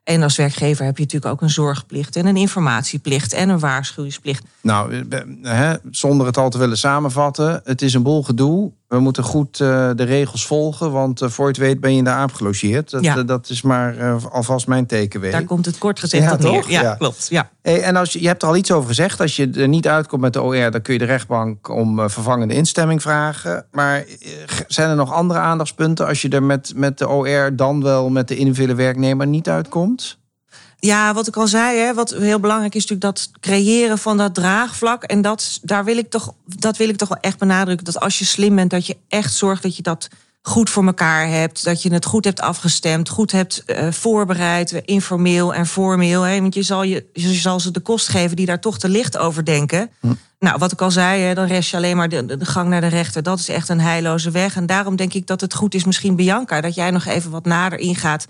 En 0.09 0.23
als 0.23 0.35
werkgever 0.35 0.85
heb 0.85 0.97
je 0.97 1.03
natuurlijk 1.03 1.31
ook 1.31 1.41
een 1.41 1.49
zorgplicht 1.49 2.15
en 2.15 2.25
een 2.25 2.37
informatieplicht 2.37 3.33
en 3.33 3.49
een 3.49 3.59
waarschuwingsplicht. 3.59 4.43
Nou, 4.61 5.05
hè, 5.41 5.73
zonder 5.91 6.27
het 6.27 6.37
al 6.37 6.49
te 6.49 6.57
willen 6.57 6.77
samenvatten, 6.77 7.61
het 7.63 7.81
is 7.81 7.93
een 7.93 8.03
boel 8.03 8.23
gedoe. 8.23 8.71
We 8.89 9.00
moeten 9.00 9.24
goed 9.24 9.60
uh, 9.60 9.89
de 9.96 10.03
regels 10.03 10.46
volgen, 10.46 10.91
want 10.91 11.22
uh, 11.22 11.29
voor 11.29 11.46
je 11.46 11.51
het 11.51 11.60
weet 11.60 11.79
ben 11.79 11.91
je 11.91 11.98
in 11.98 12.03
de 12.03 12.10
aap 12.10 12.34
gelogeerd. 12.34 12.89
Dat, 12.89 13.03
ja. 13.03 13.24
dat 13.24 13.50
is 13.50 13.62
maar 13.62 13.98
uh, 13.98 14.25
alvast 14.31 14.67
mijn 14.67 14.86
tekenweer. 14.86 15.31
Daar 15.31 15.43
komt 15.43 15.65
het 15.65 15.77
kort 15.77 16.00
gezegd 16.00 16.24
ja, 16.24 16.36
toch? 16.36 16.69
Ja, 16.69 16.81
ja, 16.81 16.96
klopt. 16.96 17.27
Ja. 17.29 17.50
Hey, 17.62 17.81
en 17.81 17.96
als 17.96 18.13
je, 18.13 18.22
je 18.22 18.27
hebt 18.27 18.41
er 18.41 18.48
al 18.48 18.55
iets 18.55 18.72
over 18.72 18.88
gezegd. 18.88 19.22
Als 19.22 19.36
je 19.36 19.50
er 19.50 19.67
niet 19.67 19.88
uitkomt 19.88 20.22
met 20.22 20.34
de 20.34 20.41
OR, 20.41 20.72
dan 20.72 20.81
kun 20.81 20.93
je 20.93 21.00
de 21.00 21.05
rechtbank 21.05 21.69
om 21.69 22.10
vervangende 22.10 22.53
instemming 22.53 23.01
vragen. 23.01 23.65
Maar 23.72 24.05
zijn 24.67 24.89
er 24.89 24.96
nog 24.96 25.13
andere 25.13 25.39
aandachtspunten 25.39 26.08
als 26.08 26.22
je 26.22 26.29
er 26.29 26.43
met, 26.43 26.74
met 26.75 26.98
de 26.98 27.10
OR 27.10 27.55
dan 27.55 27.84
wel 27.84 28.10
met 28.10 28.27
de 28.27 28.36
individuele 28.36 28.75
werknemer 28.75 29.27
niet 29.27 29.50
uitkomt? 29.50 30.19
Ja, 30.79 31.13
wat 31.13 31.27
ik 31.27 31.38
al 31.38 31.48
zei, 31.48 31.77
hè, 31.77 31.93
wat 31.93 32.09
heel 32.09 32.39
belangrijk 32.39 32.75
is 32.75 32.86
natuurlijk 32.86 33.15
dat 33.15 33.29
creëren 33.39 33.98
van 33.98 34.17
dat 34.17 34.33
draagvlak. 34.33 35.03
En 35.03 35.21
dat, 35.21 35.59
daar 35.62 35.86
wil 35.86 35.98
ik 35.98 36.09
toch, 36.09 36.33
dat 36.45 36.77
wil 36.77 36.89
ik 36.89 36.98
toch 36.98 37.09
wel 37.09 37.17
echt 37.21 37.38
benadrukken. 37.38 37.86
Dat 37.86 38.00
als 38.00 38.19
je 38.19 38.25
slim 38.25 38.55
bent, 38.55 38.69
dat 38.69 38.86
je 38.86 38.98
echt 39.07 39.33
zorgt 39.33 39.63
dat 39.63 39.75
je 39.75 39.81
dat 39.81 40.07
goed 40.41 40.69
voor 40.69 40.86
elkaar 40.86 41.27
hebt. 41.27 41.63
Dat 41.63 41.81
je 41.81 41.93
het 41.93 42.05
goed 42.05 42.25
hebt 42.25 42.41
afgestemd, 42.41 43.09
goed 43.09 43.31
hebt 43.31 43.63
uh, 43.65 43.91
voorbereid, 43.91 44.71
informeel 44.71 45.53
en 45.53 45.65
formeel. 45.65 46.21
Hè, 46.21 46.41
want 46.41 46.53
je 46.53 46.63
zal, 46.63 46.83
je, 46.83 47.05
je 47.13 47.33
zal 47.33 47.59
ze 47.59 47.71
de 47.71 47.79
kost 47.79 48.07
geven 48.07 48.36
die 48.36 48.45
daar 48.45 48.62
toch 48.62 48.79
te 48.79 48.89
licht 48.89 49.17
over 49.17 49.45
denken. 49.45 49.89
Hm. 50.00 50.13
Nou, 50.39 50.57
wat 50.57 50.71
ik 50.71 50.81
al 50.81 50.91
zei, 50.91 51.21
hè, 51.21 51.33
dan 51.33 51.45
rest 51.45 51.69
je 51.69 51.77
alleen 51.77 51.98
maar 51.98 52.09
de, 52.09 52.38
de, 52.38 52.45
gang 52.45 52.69
naar 52.69 52.81
de 52.81 52.88
rechter. 52.88 53.24
Dat 53.24 53.39
is 53.39 53.50
echt 53.50 53.69
een 53.69 53.79
heilloze 53.79 54.31
weg. 54.31 54.55
En 54.55 54.65
daarom 54.65 54.95
denk 54.95 55.13
ik 55.13 55.27
dat 55.27 55.41
het 55.41 55.53
goed 55.53 55.74
is, 55.74 55.83
misschien 55.83 56.15
Bianca, 56.15 56.62
dat 56.62 56.75
jij 56.75 56.91
nog 56.91 57.05
even 57.05 57.31
wat 57.31 57.45
nader 57.45 57.79
ingaat 57.79 58.25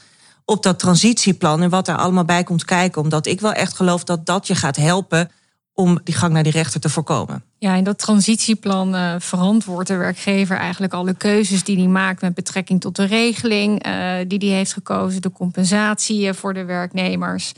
op 0.46 0.63
dat 0.63 0.79
transitieplan 0.79 1.62
en 1.62 1.69
wat 1.69 1.88
er 1.88 1.96
allemaal 1.96 2.25
bij 2.25 2.43
komt 2.43 2.65
kijken. 2.65 3.01
Omdat 3.01 3.25
ik 3.25 3.41
wel 3.41 3.53
echt 3.53 3.75
geloof 3.75 4.03
dat 4.03 4.25
dat 4.25 4.48
je 4.48 4.55
gaat 4.55 4.75
helpen 4.75 5.31
om 5.74 6.00
die 6.03 6.15
gang 6.15 6.34
naar 6.34 6.43
die 6.43 6.51
rechter 6.51 6.79
te 6.79 6.89
voorkomen. 6.89 7.43
Ja, 7.58 7.75
in 7.75 7.84
dat 7.84 8.00
transitieplan 8.00 8.96
uh, 8.96 9.15
verantwoordt 9.17 9.88
de 9.88 9.96
werkgever 9.96 10.58
eigenlijk 10.58 10.93
alle 10.93 11.13
keuzes 11.13 11.63
die 11.63 11.77
hij 11.77 11.88
maakt 11.88 12.22
met 12.22 12.34
betrekking 12.34 12.81
tot 12.81 12.96
de 12.96 13.05
regeling 13.05 13.88
uh, 13.88 14.13
die 14.27 14.50
hij 14.50 14.58
heeft 14.58 14.74
gekozen, 14.74 15.22
de 15.22 15.31
compensatie 15.31 16.34
voor 16.34 16.53
de 16.53 16.65
werknemers. 16.65 17.53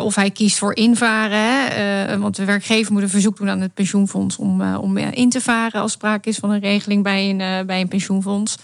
Of 0.00 0.14
hij 0.14 0.30
kiest 0.30 0.58
voor 0.58 0.76
invaren, 0.76 1.38
hè, 1.38 2.14
uh, 2.14 2.20
want 2.20 2.36
de 2.36 2.44
werkgever 2.44 2.92
moet 2.92 3.02
een 3.02 3.08
verzoek 3.08 3.36
doen 3.36 3.48
aan 3.48 3.60
het 3.60 3.74
pensioenfonds 3.74 4.36
om, 4.36 4.74
om 4.74 4.96
in 4.96 5.30
te 5.30 5.40
varen 5.40 5.80
als 5.80 5.92
sprake 5.92 6.28
is 6.28 6.38
van 6.38 6.50
een 6.50 6.60
regeling 6.60 7.02
bij 7.02 7.30
een, 7.30 7.66
bij 7.66 7.80
een 7.80 7.88
pensioenfonds. 7.88 8.56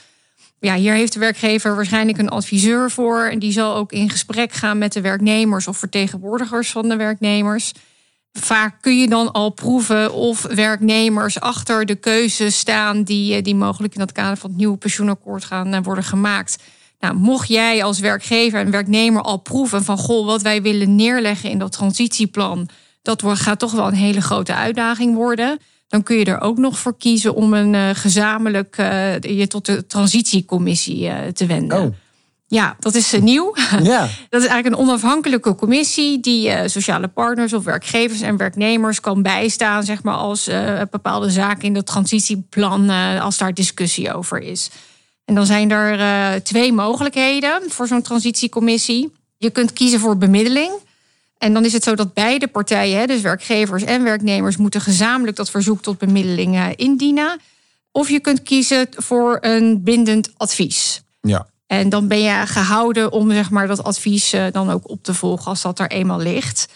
Ja, 0.61 0.75
hier 0.75 0.93
heeft 0.93 1.13
de 1.13 1.19
werkgever 1.19 1.75
waarschijnlijk 1.75 2.19
een 2.19 2.29
adviseur 2.29 2.91
voor. 2.91 3.25
En 3.25 3.39
die 3.39 3.53
zal 3.53 3.75
ook 3.75 3.93
in 3.93 4.11
gesprek 4.11 4.53
gaan 4.53 4.79
met 4.79 4.93
de 4.93 5.01
werknemers 5.01 5.67
of 5.67 5.79
vertegenwoordigers 5.79 6.71
van 6.71 6.89
de 6.89 6.97
werknemers. 6.97 7.73
Vaak 8.33 8.77
kun 8.81 8.99
je 8.99 9.09
dan 9.09 9.33
al 9.33 9.51
proeven 9.51 10.13
of 10.13 10.43
werknemers 10.43 11.41
achter 11.41 11.87
de 11.87 11.95
keuzes 11.95 12.59
staan 12.59 13.03
die, 13.03 13.35
eh, 13.35 13.43
die 13.43 13.55
mogelijk 13.55 13.93
in 13.93 14.01
dat 14.01 14.13
kader 14.13 14.37
van 14.37 14.51
het 14.51 14.59
nieuwe 14.59 14.77
pensioenakkoord 14.77 15.45
gaan 15.45 15.73
eh, 15.73 15.81
worden 15.83 16.05
gemaakt. 16.05 16.59
Nou, 16.99 17.15
mocht 17.15 17.49
jij 17.49 17.85
als 17.85 17.99
werkgever 17.99 18.61
en 18.61 18.71
werknemer 18.71 19.23
al 19.23 19.37
proeven 19.37 19.85
van 19.85 19.99
goh, 19.99 20.27
wat 20.27 20.43
wij 20.43 20.63
willen 20.63 20.97
neerleggen 20.97 21.51
in 21.51 21.59
dat 21.59 21.73
transitieplan, 21.73 22.69
dat 23.03 23.23
gaat 23.25 23.59
toch 23.59 23.73
wel 23.73 23.87
een 23.87 23.95
hele 23.95 24.21
grote 24.21 24.55
uitdaging 24.55 25.15
worden. 25.15 25.59
Dan 25.91 26.03
kun 26.03 26.17
je 26.17 26.25
er 26.25 26.41
ook 26.41 26.59
nog 26.59 26.79
voor 26.79 26.97
kiezen 26.97 27.35
om 27.35 27.55
een 27.55 27.75
uh, 27.75 27.91
gezamenlijk 27.93 28.77
uh, 28.79 29.21
je 29.21 29.47
tot 29.47 29.67
de 29.67 29.87
transitiecommissie 29.87 31.05
uh, 31.05 31.15
te 31.27 31.47
wenden. 31.47 31.83
Oh. 31.83 31.95
Ja, 32.47 32.77
dat 32.79 32.95
is 32.95 33.13
nieuw. 33.21 33.55
Ja. 33.83 34.09
Dat 34.29 34.43
is 34.43 34.49
eigenlijk 34.49 34.67
een 34.67 34.89
onafhankelijke 34.89 35.55
commissie 35.55 36.21
die 36.21 36.69
sociale 36.69 37.09
partners 37.09 37.53
of 37.53 37.65
werkgevers 37.65 38.21
en 38.21 38.37
werknemers 38.37 39.01
kan 39.01 39.23
bijstaan, 39.23 39.83
zeg 39.83 40.03
maar, 40.03 40.15
als 40.15 40.51
bepaalde 40.91 41.31
zaken 41.31 41.63
in 41.63 41.75
het 41.75 41.87
transitieplan, 41.87 42.91
als 43.21 43.39
daar 43.39 43.55
discussie 43.55 44.15
over 44.15 44.41
is. 44.41 44.71
En 45.25 45.35
dan 45.35 45.47
zijn 45.47 45.71
er 45.71 46.43
twee 46.43 46.73
mogelijkheden 46.73 47.63
voor 47.69 47.87
zo'n 47.87 48.03
transitiecommissie. 48.03 49.13
Je 49.37 49.51
kunt 49.51 49.73
kiezen 49.73 50.01
voor 50.01 50.17
bemiddeling. 50.17 50.73
En 51.41 51.53
dan 51.53 51.65
is 51.65 51.73
het 51.73 51.85
zo 51.85 51.95
dat 51.95 52.15
beide 52.15 52.49
partijen, 52.49 53.09
dus 53.09 53.21
werkgevers 53.21 53.83
en 53.83 54.03
werknemers, 54.03 54.57
moeten 54.57 54.81
gezamenlijk 54.81 55.37
dat 55.37 55.51
verzoek 55.51 55.83
tot 55.83 55.99
bemiddeling 55.99 56.75
indienen. 56.77 57.41
Of 57.93 58.11
je 58.11 58.21
kunt 58.21 58.43
kiezen 58.43 58.87
voor 58.91 59.39
een 59.41 59.83
bindend 59.83 60.31
advies. 60.37 61.03
Ja. 61.21 61.47
En 61.67 61.89
dan 61.89 62.09
ben 62.09 62.23
je 62.23 62.47
gehouden 62.47 63.13
om 63.13 63.33
zeg 63.33 63.51
maar, 63.51 63.67
dat 63.67 63.83
advies 63.85 64.33
eh, 64.33 64.45
dan 64.53 64.71
ook 64.71 64.91
op 64.91 65.03
te 65.03 65.15
volgen 65.15 65.47
als 65.47 65.63
dat 65.63 65.79
er 65.79 65.91
eenmaal 65.91 66.19
ligt. 66.19 66.69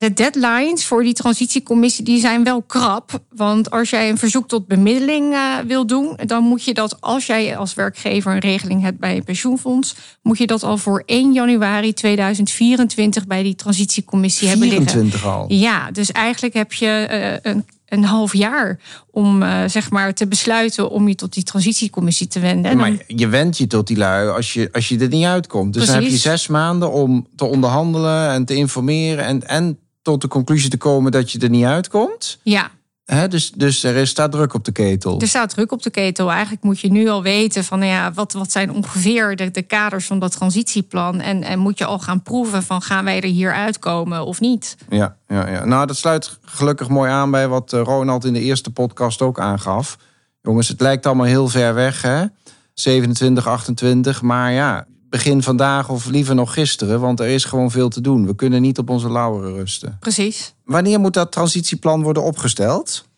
De 0.00 0.12
deadlines 0.12 0.84
voor 0.84 1.02
die 1.02 1.12
transitiecommissie 1.12 2.04
die 2.04 2.20
zijn 2.20 2.44
wel 2.44 2.62
krap. 2.62 3.20
Want 3.28 3.70
als 3.70 3.90
jij 3.90 4.08
een 4.08 4.18
verzoek 4.18 4.48
tot 4.48 4.66
bemiddeling 4.66 5.32
uh, 5.32 5.58
wil 5.66 5.86
doen, 5.86 6.18
dan 6.26 6.42
moet 6.42 6.64
je 6.64 6.74
dat 6.74 7.00
als 7.00 7.26
jij 7.26 7.56
als 7.56 7.74
werkgever 7.74 8.32
een 8.32 8.38
regeling 8.38 8.82
hebt 8.82 8.98
bij 8.98 9.16
een 9.16 9.24
pensioenfonds, 9.24 9.96
moet 10.22 10.38
je 10.38 10.46
dat 10.46 10.62
al 10.62 10.76
voor 10.76 11.02
1 11.06 11.32
januari 11.32 11.92
2024 11.92 13.26
bij 13.26 13.42
die 13.42 13.54
transitiecommissie 13.54 14.48
24 14.48 14.92
hebben 14.92 15.04
liggen. 15.04 15.30
al. 15.30 15.44
Ja, 15.48 15.90
dus 15.90 16.12
eigenlijk 16.12 16.54
heb 16.54 16.72
je 16.72 17.08
uh, 17.44 17.52
een 17.52 17.64
een 17.90 18.04
half 18.04 18.34
jaar 18.34 18.78
om 19.10 19.42
uh, 19.42 19.62
zeg 19.66 19.90
maar 19.90 20.14
te 20.14 20.26
besluiten 20.26 20.90
om 20.90 21.08
je 21.08 21.14
tot 21.14 21.32
die 21.32 21.42
transitiecommissie 21.42 22.26
te 22.26 22.40
wenden. 22.40 22.76
Maar 22.76 22.92
je 23.06 23.28
wendt 23.28 23.58
je 23.58 23.66
tot 23.66 23.86
die 23.86 23.96
lui 23.96 24.28
als 24.28 24.52
je, 24.52 24.68
als 24.72 24.88
je 24.88 24.98
er 24.98 25.08
niet 25.08 25.24
uitkomt. 25.24 25.72
Dus 25.72 25.84
Precies. 25.84 25.94
dan 25.94 26.02
heb 26.02 26.12
je 26.12 26.18
zes 26.18 26.46
maanden 26.46 26.92
om 26.92 27.26
te 27.36 27.44
onderhandelen 27.44 28.30
en 28.30 28.44
te 28.44 28.54
informeren 28.54 29.24
en, 29.24 29.48
en 29.48 29.78
tot 30.02 30.20
de 30.20 30.28
conclusie 30.28 30.70
te 30.70 30.76
komen 30.76 31.12
dat 31.12 31.32
je 31.32 31.38
er 31.38 31.48
niet 31.48 31.64
uitkomt. 31.64 32.38
Ja 32.42 32.70
dus, 33.28 33.50
dus 33.50 33.84
er 33.84 34.06
staat 34.06 34.32
druk 34.32 34.54
op 34.54 34.64
de 34.64 34.72
ketel. 34.72 35.20
Er 35.20 35.28
staat 35.28 35.50
druk 35.50 35.72
op 35.72 35.82
de 35.82 35.90
ketel. 35.90 36.30
Eigenlijk 36.30 36.62
moet 36.62 36.80
je 36.80 36.90
nu 36.90 37.08
al 37.08 37.22
weten 37.22 37.64
van 37.64 37.78
nou 37.78 37.90
ja, 37.90 38.12
wat, 38.12 38.32
wat 38.32 38.52
zijn 38.52 38.72
ongeveer 38.72 39.36
de, 39.36 39.50
de 39.50 39.62
kaders 39.62 40.06
van 40.06 40.18
dat 40.18 40.32
transitieplan. 40.32 41.20
En, 41.20 41.42
en 41.42 41.58
moet 41.58 41.78
je 41.78 41.84
al 41.84 41.98
gaan 41.98 42.22
proeven 42.22 42.62
van 42.62 42.82
gaan 42.82 43.04
wij 43.04 43.20
er 43.20 43.28
hier 43.28 43.52
uitkomen 43.52 44.24
of 44.24 44.40
niet. 44.40 44.76
Ja, 44.88 45.16
ja, 45.28 45.48
ja. 45.48 45.64
nou 45.64 45.86
dat 45.86 45.96
sluit 45.96 46.38
gelukkig 46.42 46.88
mooi 46.88 47.10
aan 47.10 47.30
bij 47.30 47.48
wat 47.48 47.72
eh, 47.72 47.80
Ronald 47.80 48.24
in 48.24 48.32
de 48.32 48.40
eerste 48.40 48.70
podcast 48.70 49.22
ook 49.22 49.40
aangaf. 49.40 49.96
Jongens, 50.42 50.68
het 50.68 50.80
lijkt 50.80 51.06
allemaal 51.06 51.26
heel 51.26 51.48
ver 51.48 51.74
weg 51.74 52.02
hè. 52.02 52.24
27, 52.74 53.46
28. 53.46 54.22
Maar 54.22 54.52
ja, 54.52 54.86
begin 55.10 55.42
vandaag 55.42 55.88
of 55.88 56.06
liever 56.06 56.34
nog 56.34 56.52
gisteren, 56.52 57.00
want 57.00 57.20
er 57.20 57.28
is 57.28 57.44
gewoon 57.44 57.70
veel 57.70 57.88
te 57.88 58.00
doen. 58.00 58.26
We 58.26 58.34
kunnen 58.34 58.62
niet 58.62 58.78
op 58.78 58.90
onze 58.90 59.10
lauweren 59.10 59.54
rusten. 59.54 59.96
Precies. 60.00 60.54
Wanneer 60.64 61.00
moet 61.00 61.14
dat 61.14 61.32
transitieplan 61.32 62.02
worden 62.02 62.22
opgesteld? 62.22 63.08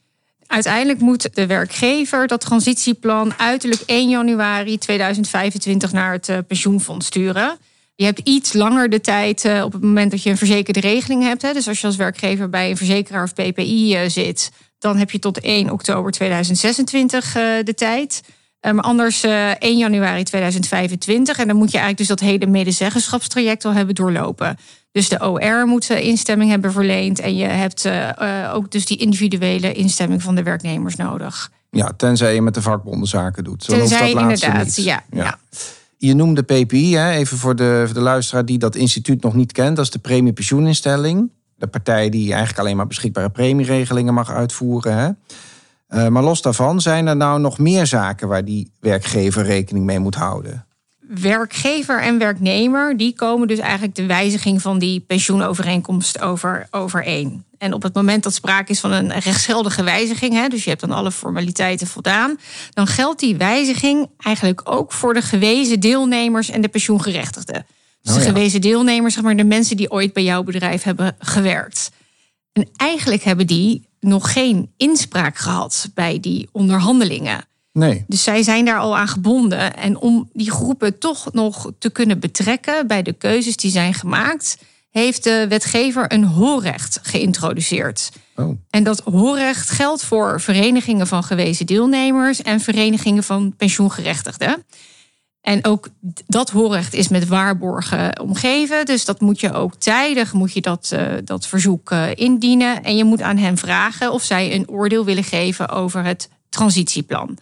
Uiteindelijk 0.46 1.00
moet 1.00 1.34
de 1.34 1.46
werkgever 1.46 2.26
dat 2.26 2.40
transitieplan 2.40 3.34
uiterlijk 3.36 3.82
1 3.86 4.08
januari 4.08 4.78
2025 4.78 5.92
naar 5.92 6.12
het 6.12 6.28
eh, 6.28 6.38
pensioenfonds 6.46 7.06
sturen. 7.06 7.58
Je 7.94 8.04
hebt 8.04 8.18
iets 8.18 8.52
langer 8.52 8.90
de 8.90 9.00
tijd 9.00 9.44
eh, 9.44 9.62
op 9.64 9.72
het 9.72 9.82
moment 9.82 10.10
dat 10.10 10.22
je 10.22 10.30
een 10.30 10.36
verzekerde 10.36 10.80
regeling 10.80 11.22
hebt. 11.22 11.40
Dus 11.40 11.68
als 11.68 11.80
je 11.80 11.86
als 11.86 11.96
werkgever 11.96 12.48
bij 12.48 12.70
een 12.70 12.76
verzekeraar 12.76 13.22
of 13.22 13.32
PPI 13.32 13.94
eh, 13.94 14.08
zit, 14.08 14.50
dan 14.78 14.96
heb 14.96 15.10
je 15.10 15.18
tot 15.18 15.40
1 15.40 15.70
oktober 15.70 16.12
2026 16.12 17.32
de 17.64 17.74
tijd. 17.74 18.22
Maar 18.62 18.80
anders 18.80 19.22
1 19.22 19.76
januari 19.76 20.22
2025. 20.22 21.38
En 21.38 21.46
dan 21.46 21.56
moet 21.56 21.70
je 21.70 21.78
eigenlijk 21.78 22.08
dus 22.08 22.18
dat 22.18 22.28
hele 22.28 22.46
medezeggenschapstraject 22.46 23.64
al 23.64 23.72
hebben 23.72 23.94
doorlopen. 23.94 24.56
Dus 24.92 25.08
de 25.08 25.20
OR 25.20 25.66
moet 25.66 25.90
instemming 25.90 26.50
hebben 26.50 26.72
verleend. 26.72 27.20
En 27.20 27.36
je 27.36 27.44
hebt 27.44 27.84
uh, 27.84 28.50
ook 28.54 28.70
dus 28.70 28.86
die 28.86 28.96
individuele 28.96 29.72
instemming 29.72 30.22
van 30.22 30.34
de 30.34 30.42
werknemers 30.42 30.96
nodig. 30.96 31.50
Ja, 31.70 31.92
tenzij 31.96 32.34
je 32.34 32.42
met 32.42 32.54
de 32.54 32.62
vakbonden 32.62 33.08
zaken 33.08 33.44
doet. 33.44 33.64
Zo 33.64 33.72
tenzij 33.72 34.12
dat 34.12 34.20
inderdaad, 34.20 34.76
ja, 34.76 35.02
ja. 35.10 35.38
Je 35.96 36.14
noemde 36.14 36.42
PPI, 36.42 36.96
hè, 36.96 37.10
even 37.10 37.38
voor 37.38 37.56
de, 37.56 37.82
voor 37.84 37.94
de 37.94 38.00
luisteraar 38.00 38.44
die 38.44 38.58
dat 38.58 38.74
instituut 38.74 39.22
nog 39.22 39.34
niet 39.34 39.52
kent. 39.52 39.76
Dat 39.76 39.84
is 39.84 39.90
de 39.90 39.98
Premie 39.98 40.32
Pensioeninstelling. 40.32 41.30
De 41.56 41.66
partij 41.66 42.08
die 42.08 42.28
eigenlijk 42.28 42.58
alleen 42.58 42.76
maar 42.76 42.86
beschikbare 42.86 43.30
premieregelingen 43.30 44.14
mag 44.14 44.30
uitvoeren. 44.30 44.96
Hè. 44.96 45.10
Uh, 45.94 46.08
maar 46.08 46.22
los 46.22 46.42
daarvan, 46.42 46.80
zijn 46.80 47.06
er 47.06 47.16
nou 47.16 47.40
nog 47.40 47.58
meer 47.58 47.86
zaken 47.86 48.28
waar 48.28 48.44
die 48.44 48.72
werkgever 48.80 49.44
rekening 49.44 49.84
mee 49.84 49.98
moet 49.98 50.14
houden? 50.14 50.66
werkgever 51.14 52.02
en 52.02 52.18
werknemer, 52.18 52.96
die 52.96 53.14
komen 53.14 53.48
dus 53.48 53.58
eigenlijk 53.58 53.94
de 53.94 54.06
wijziging 54.06 54.62
van 54.62 54.78
die 54.78 55.00
pensioenovereenkomst 55.00 56.20
over, 56.20 56.66
overeen. 56.70 57.44
En 57.58 57.72
op 57.72 57.82
het 57.82 57.94
moment 57.94 58.22
dat 58.22 58.34
sprake 58.34 58.70
is 58.70 58.80
van 58.80 58.92
een 58.92 59.12
rechtsgeldige 59.12 59.82
wijziging, 59.82 60.34
hè, 60.34 60.48
dus 60.48 60.64
je 60.64 60.68
hebt 60.68 60.80
dan 60.80 60.90
alle 60.90 61.12
formaliteiten 61.12 61.86
voldaan, 61.86 62.38
dan 62.70 62.86
geldt 62.86 63.20
die 63.20 63.36
wijziging 63.36 64.10
eigenlijk 64.16 64.60
ook 64.64 64.92
voor 64.92 65.14
de 65.14 65.22
gewezen 65.22 65.80
deelnemers 65.80 66.50
en 66.50 66.60
de 66.60 66.68
pensioengerechtigden. 66.68 67.66
Dus 68.02 68.12
oh 68.12 68.18
de 68.18 68.24
gewezen 68.24 68.60
deelnemers, 68.60 69.14
zeg 69.14 69.22
maar 69.22 69.36
de 69.36 69.44
mensen 69.44 69.76
die 69.76 69.90
ooit 69.90 70.12
bij 70.12 70.22
jouw 70.22 70.42
bedrijf 70.42 70.82
hebben 70.82 71.16
gewerkt. 71.18 71.90
En 72.52 72.68
eigenlijk 72.76 73.22
hebben 73.22 73.46
die 73.46 73.88
nog 74.02 74.32
geen 74.32 74.70
inspraak 74.76 75.36
gehad 75.36 75.90
bij 75.94 76.20
die 76.20 76.48
onderhandelingen. 76.52 77.44
Nee. 77.72 78.04
Dus 78.06 78.22
zij 78.22 78.42
zijn 78.42 78.64
daar 78.64 78.78
al 78.78 78.96
aan 78.96 79.08
gebonden. 79.08 79.76
En 79.76 79.98
om 79.98 80.30
die 80.32 80.50
groepen 80.50 80.98
toch 80.98 81.32
nog 81.32 81.72
te 81.78 81.90
kunnen 81.90 82.18
betrekken 82.18 82.86
bij 82.86 83.02
de 83.02 83.12
keuzes 83.12 83.56
die 83.56 83.70
zijn 83.70 83.94
gemaakt, 83.94 84.58
heeft 84.90 85.24
de 85.24 85.46
wetgever 85.48 86.12
een 86.12 86.24
hoorrecht 86.24 86.98
geïntroduceerd. 87.02 88.10
Oh. 88.36 88.58
En 88.70 88.84
dat 88.84 89.00
hoorrecht 89.00 89.70
geldt 89.70 90.04
voor 90.04 90.40
verenigingen 90.40 91.06
van 91.06 91.24
gewezen 91.24 91.66
deelnemers 91.66 92.42
en 92.42 92.60
verenigingen 92.60 93.24
van 93.24 93.54
pensioengerechtigden. 93.56 94.64
En 95.42 95.64
ook 95.64 95.88
dat 96.26 96.50
hoorrecht 96.50 96.94
is 96.94 97.08
met 97.08 97.26
waarborgen 97.26 98.20
omgeven. 98.20 98.86
Dus 98.86 99.04
dat 99.04 99.20
moet 99.20 99.40
je 99.40 99.52
ook 99.52 99.74
tijdig 99.74 100.32
moet 100.32 100.52
je 100.52 100.60
dat, 100.60 100.90
uh, 100.94 101.12
dat 101.24 101.46
verzoek 101.46 101.90
uh, 101.90 102.14
indienen. 102.14 102.82
En 102.82 102.96
je 102.96 103.04
moet 103.04 103.22
aan 103.22 103.36
hen 103.36 103.56
vragen 103.56 104.12
of 104.12 104.22
zij 104.22 104.54
een 104.54 104.68
oordeel 104.68 105.04
willen 105.04 105.24
geven 105.24 105.68
over 105.68 106.04
het 106.04 106.28
transitieplan. 106.48 107.38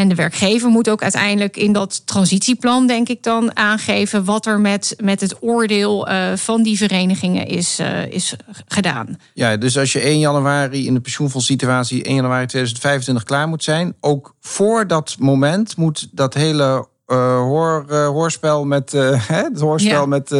En 0.00 0.08
de 0.08 0.14
werkgever 0.14 0.68
moet 0.68 0.90
ook 0.90 1.02
uiteindelijk 1.02 1.56
in 1.56 1.72
dat 1.72 2.06
transitieplan, 2.06 2.86
denk 2.86 3.08
ik 3.08 3.22
dan, 3.22 3.56
aangeven 3.56 4.24
wat 4.24 4.46
er 4.46 4.60
met, 4.60 4.94
met 5.02 5.20
het 5.20 5.42
oordeel 5.42 6.08
uh, 6.08 6.32
van 6.36 6.62
die 6.62 6.76
verenigingen 6.76 7.46
is, 7.46 7.80
uh, 7.80 8.06
is 8.06 8.34
gedaan. 8.66 9.16
Ja, 9.34 9.56
dus 9.56 9.78
als 9.78 9.92
je 9.92 10.00
1 10.00 10.18
januari 10.18 10.86
in 10.86 10.94
de 10.94 11.00
pensioenfondssituatie 11.00 12.02
1 12.02 12.14
januari 12.14 12.46
2025 12.46 13.24
klaar 13.24 13.48
moet 13.48 13.64
zijn, 13.64 13.94
ook 14.00 14.34
voor 14.40 14.86
dat 14.86 15.16
moment 15.18 15.76
moet 15.76 16.08
dat 16.12 16.34
hele 16.34 16.88
uh, 17.06 17.36
hoor, 17.36 17.94
hoorspel 17.94 18.64
met 18.64 18.92
het 19.26 19.60
hoorspel 19.60 20.00
ja. 20.00 20.06
met 20.06 20.30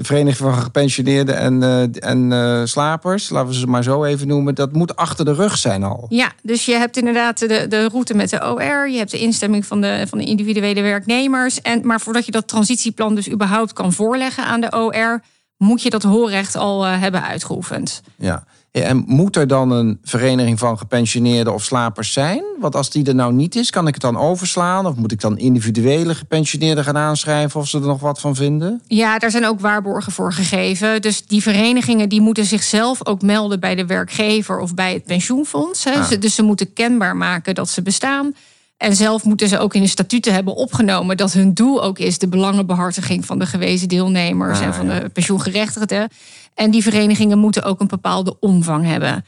de 0.00 0.06
Vereniging 0.06 0.50
van 0.50 0.62
Gepensioneerden 0.62 1.36
en, 1.36 1.62
uh, 1.62 2.10
en 2.10 2.30
uh, 2.30 2.60
Slapers, 2.64 3.28
laten 3.28 3.48
we 3.48 3.54
ze 3.54 3.66
maar 3.66 3.82
zo 3.82 4.04
even 4.04 4.26
noemen, 4.26 4.54
dat 4.54 4.72
moet 4.72 4.96
achter 4.96 5.24
de 5.24 5.32
rug 5.32 5.56
zijn 5.58 5.82
al. 5.82 6.06
Ja, 6.08 6.32
dus 6.42 6.64
je 6.64 6.72
hebt 6.72 6.96
inderdaad 6.96 7.38
de, 7.38 7.66
de 7.68 7.88
route 7.88 8.14
met 8.14 8.30
de 8.30 8.50
OR, 8.52 8.88
je 8.90 8.98
hebt 8.98 9.10
de 9.10 9.18
instemming 9.18 9.66
van 9.66 9.80
de, 9.80 10.04
van 10.08 10.18
de 10.18 10.24
individuele 10.24 10.80
werknemers. 10.80 11.60
En, 11.60 11.86
maar 11.86 12.00
voordat 12.00 12.26
je 12.26 12.32
dat 12.32 12.48
transitieplan 12.48 13.14
dus 13.14 13.30
überhaupt 13.30 13.72
kan 13.72 13.92
voorleggen 13.92 14.44
aan 14.44 14.60
de 14.60 14.72
OR, 14.72 15.22
moet 15.56 15.82
je 15.82 15.90
dat 15.90 16.02
hoorrecht 16.02 16.56
al 16.56 16.86
uh, 16.86 17.00
hebben 17.00 17.22
uitgeoefend. 17.22 18.02
Ja, 18.16 18.44
En 18.70 19.04
moet 19.06 19.36
er 19.36 19.46
dan 19.46 19.70
een 19.70 19.98
vereniging 20.02 20.58
van 20.58 20.78
gepensioneerden 20.78 21.54
of 21.54 21.64
slapers 21.64 22.12
zijn? 22.12 22.44
Want 22.58 22.76
als 22.76 22.90
die 22.90 23.06
er 23.06 23.14
nou 23.14 23.32
niet 23.32 23.56
is, 23.56 23.70
kan 23.70 23.86
ik 23.86 23.94
het 23.94 24.02
dan 24.02 24.16
overslaan? 24.16 24.86
Of 24.86 24.96
moet 24.96 25.12
ik 25.12 25.20
dan 25.20 25.38
individuele 25.38 26.14
gepensioneerden 26.14 26.84
gaan 26.84 26.96
aanschrijven 26.96 27.60
of 27.60 27.68
ze 27.68 27.78
er 27.78 27.86
nog 27.86 28.00
wat 28.00 28.20
van 28.20 28.34
vinden? 28.34 28.82
Ja, 28.86 29.18
daar 29.18 29.30
zijn 29.30 29.46
ook 29.46 29.60
waarborgen 29.60 30.12
voor 30.12 30.32
gegeven. 30.32 31.02
Dus 31.02 31.26
die 31.26 31.42
verenigingen 31.42 32.08
die 32.08 32.20
moeten 32.20 32.44
zichzelf 32.44 33.06
ook 33.06 33.22
melden 33.22 33.60
bij 33.60 33.74
de 33.74 33.86
werkgever 33.86 34.58
of 34.58 34.74
bij 34.74 34.92
het 34.92 35.04
pensioenfonds. 35.04 35.84
Hè. 35.84 35.92
Ah. 35.92 36.10
Dus 36.20 36.34
ze 36.34 36.42
moeten 36.42 36.72
kenbaar 36.72 37.16
maken 37.16 37.54
dat 37.54 37.68
ze 37.68 37.82
bestaan. 37.82 38.34
En 38.80 38.96
zelf 38.96 39.24
moeten 39.24 39.48
ze 39.48 39.58
ook 39.58 39.74
in 39.74 39.82
de 39.82 39.88
statuten 39.88 40.34
hebben 40.34 40.54
opgenomen 40.54 41.16
dat 41.16 41.32
hun 41.32 41.54
doel 41.54 41.82
ook 41.82 41.98
is 41.98 42.18
de 42.18 42.28
belangenbehartiging 42.28 43.26
van 43.26 43.38
de 43.38 43.46
gewezen 43.46 43.88
deelnemers 43.88 44.58
Ah, 44.58 44.64
en 44.64 44.74
van 44.74 44.86
ja. 44.86 45.00
de 45.00 45.08
pensioengerechtigden. 45.08 46.08
En 46.54 46.70
die 46.70 46.82
verenigingen 46.82 47.38
moeten 47.38 47.62
ook 47.62 47.80
een 47.80 47.86
bepaalde 47.86 48.36
omvang 48.38 48.86
hebben. 48.86 49.24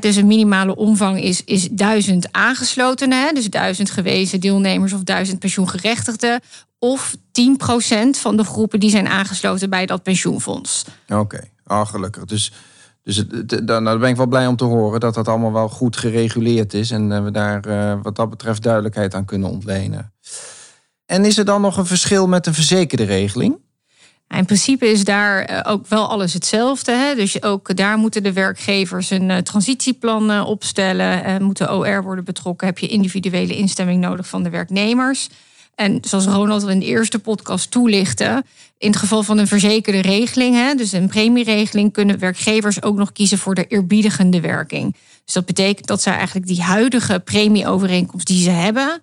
Dus 0.00 0.16
een 0.16 0.26
minimale 0.26 0.76
omvang 0.76 1.22
is, 1.22 1.44
is 1.44 1.68
duizend 1.70 2.32
aangeslotenen, 2.32 3.26
hè, 3.26 3.32
dus 3.32 3.50
duizend 3.50 3.90
gewezen 3.90 4.40
deelnemers 4.40 4.92
of 4.92 5.02
duizend 5.02 5.38
pensioengerechtigden. 5.38 6.40
Of 6.78 7.16
10% 7.32 8.18
van 8.18 8.36
de 8.36 8.44
groepen 8.44 8.80
die 8.80 8.90
zijn 8.90 9.08
aangesloten 9.08 9.70
bij 9.70 9.86
dat 9.86 10.02
pensioenfonds. 10.02 10.84
Oké, 11.08 11.48
oh, 11.66 11.86
gelukkig. 11.86 12.24
Dus, 12.24 12.52
dus 13.02 13.24
nou, 13.48 13.64
dan 13.64 13.98
ben 13.98 14.08
ik 14.08 14.16
wel 14.16 14.26
blij 14.26 14.46
om 14.46 14.56
te 14.56 14.64
horen 14.64 15.00
dat 15.00 15.14
dat 15.14 15.28
allemaal 15.28 15.52
wel 15.52 15.68
goed 15.68 15.96
gereguleerd 15.96 16.74
is. 16.74 16.90
En 16.90 17.12
eh, 17.12 17.24
we 17.24 17.30
daar 17.30 17.64
eh, 17.64 17.98
wat 18.02 18.16
dat 18.16 18.30
betreft 18.30 18.62
duidelijkheid 18.62 19.14
aan 19.14 19.24
kunnen 19.24 19.50
ontlenen. 19.50 20.12
En 21.06 21.24
is 21.24 21.38
er 21.38 21.44
dan 21.44 21.60
nog 21.60 21.76
een 21.76 21.86
verschil 21.86 22.28
met 22.28 22.44
de 22.44 22.52
verzekerde 22.52 23.04
regeling? 23.04 23.60
In 24.28 24.44
principe 24.44 24.86
is 24.86 25.04
daar 25.04 25.42
eh, 25.44 25.72
ook 25.72 25.86
wel 25.86 26.08
alles 26.08 26.32
hetzelfde. 26.32 26.92
Hè? 26.92 27.14
Dus 27.14 27.42
ook 27.42 27.76
daar 27.76 27.98
moeten 27.98 28.22
de 28.22 28.32
werkgevers 28.32 29.10
een 29.10 29.42
transitieplan 29.42 30.44
opstellen. 30.44 31.24
En 31.24 31.42
moet 31.42 31.58
de 31.58 31.72
OR 31.72 32.02
worden 32.02 32.24
betrokken. 32.24 32.66
Heb 32.66 32.78
je 32.78 32.86
individuele 32.86 33.56
instemming 33.56 34.00
nodig 34.00 34.28
van 34.28 34.42
de 34.42 34.50
werknemers. 34.50 35.28
En 35.74 35.98
zoals 36.00 36.26
Ronald 36.26 36.62
al 36.62 36.70
in 36.70 36.78
de 36.78 36.86
eerste 36.86 37.18
podcast 37.18 37.70
toelichtte. 37.70 38.44
In 38.78 38.88
het 38.88 38.98
geval 38.98 39.22
van 39.22 39.38
een 39.38 39.46
verzekerde 39.46 40.00
regeling, 40.00 40.54
hè, 40.54 40.74
dus 40.74 40.92
een 40.92 41.08
premieregeling, 41.08 41.92
kunnen 41.92 42.18
werkgevers 42.18 42.82
ook 42.82 42.96
nog 42.96 43.12
kiezen 43.12 43.38
voor 43.38 43.54
de 43.54 43.66
eerbiedigende 43.66 44.40
werking. 44.40 44.96
Dus 45.24 45.34
dat 45.34 45.44
betekent 45.44 45.86
dat 45.86 46.02
zij 46.02 46.14
eigenlijk 46.14 46.46
die 46.46 46.62
huidige 46.62 47.20
premieovereenkomst 47.24 48.26
die 48.26 48.42
ze 48.42 48.50
hebben, 48.50 49.00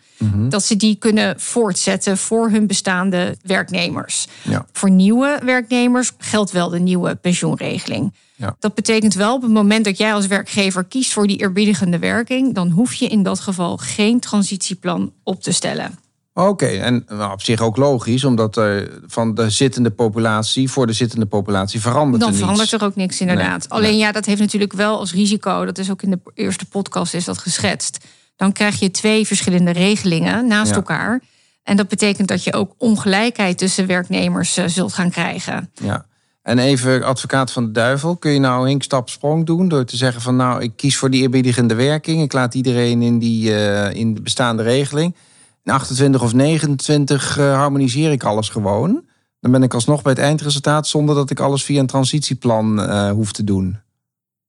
dat 0.50 0.64
ze 0.64 0.76
die 0.76 0.96
kunnen 0.96 1.40
voortzetten 1.40 2.18
voor 2.18 2.50
hun 2.50 2.68
bestaande 2.68 3.38
werknemers. 3.44 4.28
Ja. 4.42 4.66
Voor 4.72 4.92
nieuwe 4.92 5.40
werknemers 5.44 6.12
geldt 6.18 6.52
wel 6.52 6.70
de 6.70 6.80
nieuwe 6.80 7.16
pensioenregeling. 7.16 8.14
Ja. 8.36 8.56
Dat 8.60 8.74
betekent 8.74 9.14
wel 9.14 9.36
op 9.36 9.42
het 9.42 9.52
moment 9.52 9.86
dat 9.86 9.98
jij 9.98 10.14
als 10.14 10.28
werkgever 10.28 10.84
kiest 10.84 11.14
voor 11.14 11.28
die 11.28 11.38
eerbiedigende 11.38 12.00
werking, 12.00 12.56
dan 12.56 12.70
hoef 12.70 12.94
je 12.94 13.08
in 13.08 13.24
dat 13.24 13.40
geval 13.40 13.78
geen 13.78 14.20
transitieplan 14.20 15.12
op 15.24 15.44
te 15.44 15.52
stellen. 15.52 16.00
Oké, 16.48 16.66
en 16.66 17.06
nou, 17.08 17.32
op 17.32 17.42
zich 17.42 17.62
ook 17.62 17.78
logisch, 17.78 18.24
omdat 18.24 18.58
er 18.58 19.00
van 19.08 19.34
de 19.36 19.50
zittende 19.50 19.90
populatie 19.90 20.70
voor 20.72 20.88
de 20.88 20.94
zittende 20.94 21.26
populatie 21.26 21.82
verandert 21.82 22.20
Dan 22.20 22.22
er 22.22 22.28
niets. 22.36 22.40
verandert 22.40 22.72
er 22.72 22.84
ook 22.84 22.96
niks, 22.96 23.22
inderdaad. 23.22 23.60
Nee, 23.60 23.70
Alleen 23.70 23.90
nee. 23.92 24.00
ja, 24.00 24.12
dat 24.12 24.26
heeft 24.26 24.40
natuurlijk 24.40 24.74
wel 24.74 25.00
als 25.00 25.14
risico, 25.14 25.66
dat 25.66 25.78
is 25.78 25.92
ook 25.92 26.02
in 26.02 26.10
de 26.10 26.20
eerste 26.34 26.66
podcast 26.66 27.14
is 27.14 27.26
dat 27.26 27.38
geschetst. 27.38 27.98
Dan 28.36 28.52
krijg 28.52 28.80
je 28.80 28.92
twee 28.92 29.28
verschillende 29.28 29.72
regelingen 29.72 30.48
naast 30.48 30.70
Ja. 30.70 30.76
elkaar. 30.76 31.22
En 31.64 31.78
dat 31.78 31.88
betekent 31.88 32.28
dat 32.28 32.44
je 32.44 32.54
ook 32.54 32.74
ongelijkheid 32.78 33.58
tussen 33.58 33.88
werknemers 33.88 34.58
eh, 34.58 34.66
zult 34.68 34.94
gaan 34.94 35.10
krijgen. 35.12 35.70
Ja. 35.74 36.06
En 36.42 36.60
even 36.60 37.04
advocaat 37.04 37.52
van 37.52 37.66
de 37.66 37.72
duivel, 37.72 38.16
kun 38.16 38.32
je 38.32 38.40
nou 38.40 38.70
een 38.70 38.82
stap 38.82 39.10
sprong 39.10 39.46
doen 39.46 39.68
door 39.68 39.86
te 39.86 39.98
zeggen 39.98 40.22
van 40.22 40.36
nou, 40.36 40.62
ik 40.62 40.72
kies 40.76 40.98
voor 40.98 41.10
die 41.10 41.22
eerbiedigende 41.22 41.74
werking, 41.76 42.22
ik 42.22 42.34
laat 42.34 42.54
iedereen 42.54 43.02
in, 43.02 43.20
die, 43.20 43.56
eh, 43.56 43.96
in 44.00 44.14
de 44.14 44.22
bestaande 44.22 44.64
regeling. 44.64 45.16
In 45.64 45.72
28 45.72 46.22
of 46.22 46.34
29 46.34 47.38
eh, 47.38 47.54
harmoniseer 47.54 48.12
ik 48.12 48.24
alles 48.24 48.50
gewoon. 48.50 49.08
Dan 49.40 49.52
ben 49.52 49.64
ik 49.64 49.74
alsnog 49.74 50.02
bij 50.02 50.12
het 50.12 50.22
eindresultaat 50.22 50.88
zonder 50.88 51.16
dat 51.16 51.30
ik 51.30 51.40
alles 51.40 51.64
via 51.64 51.80
een 51.80 51.88
transitieplan 51.88 52.82
eh, 52.82 53.12
hoef 53.12 53.32
te 53.32 53.44
doen. 53.44 53.80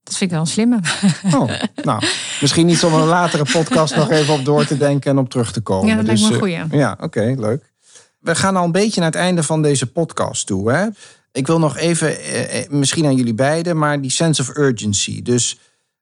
Dat 0.02 0.16
vind 0.16 0.30
ik 0.30 0.36
wel 0.36 0.40
een 0.40 0.52
slimme. 0.52 0.80
Oh, 1.40 1.50
nou, 1.84 2.02
misschien 2.40 2.68
iets 2.68 2.84
om 2.84 2.94
een 2.94 3.06
latere 3.06 3.44
podcast 3.52 3.96
nog 3.96 4.10
even 4.10 4.34
op 4.34 4.44
door 4.44 4.66
te 4.66 4.76
denken 4.76 5.10
en 5.10 5.18
op 5.18 5.30
terug 5.30 5.52
te 5.52 5.60
komen. 5.60 5.88
Ja, 5.88 5.96
dat 5.96 6.04
lijkt 6.04 6.20
me 6.20 6.26
een 6.26 6.32
eh, 6.32 6.38
goeie. 6.38 6.78
ja, 6.78 6.96
oké, 7.00 7.34
leuk. 7.38 7.72
We 8.20 8.34
gaan 8.34 8.56
al 8.56 8.64
een 8.64 8.72
beetje 8.72 9.00
naar 9.00 9.10
het 9.10 9.20
einde 9.20 9.42
van 9.42 9.62
deze 9.62 9.86
podcast 9.86 10.46
toe. 10.46 10.72
Hè? 10.72 10.86
Ik 11.32 11.46
wil 11.46 11.58
nog 11.58 11.76
even, 11.76 12.20
eh, 12.20 12.68
misschien 12.70 13.06
aan 13.06 13.16
jullie 13.16 13.34
beiden, 13.34 13.78
maar 13.78 14.00
die 14.00 14.10
sense 14.10 14.42
of 14.42 14.56
urgency. 14.56 15.22
Dus 15.22 15.58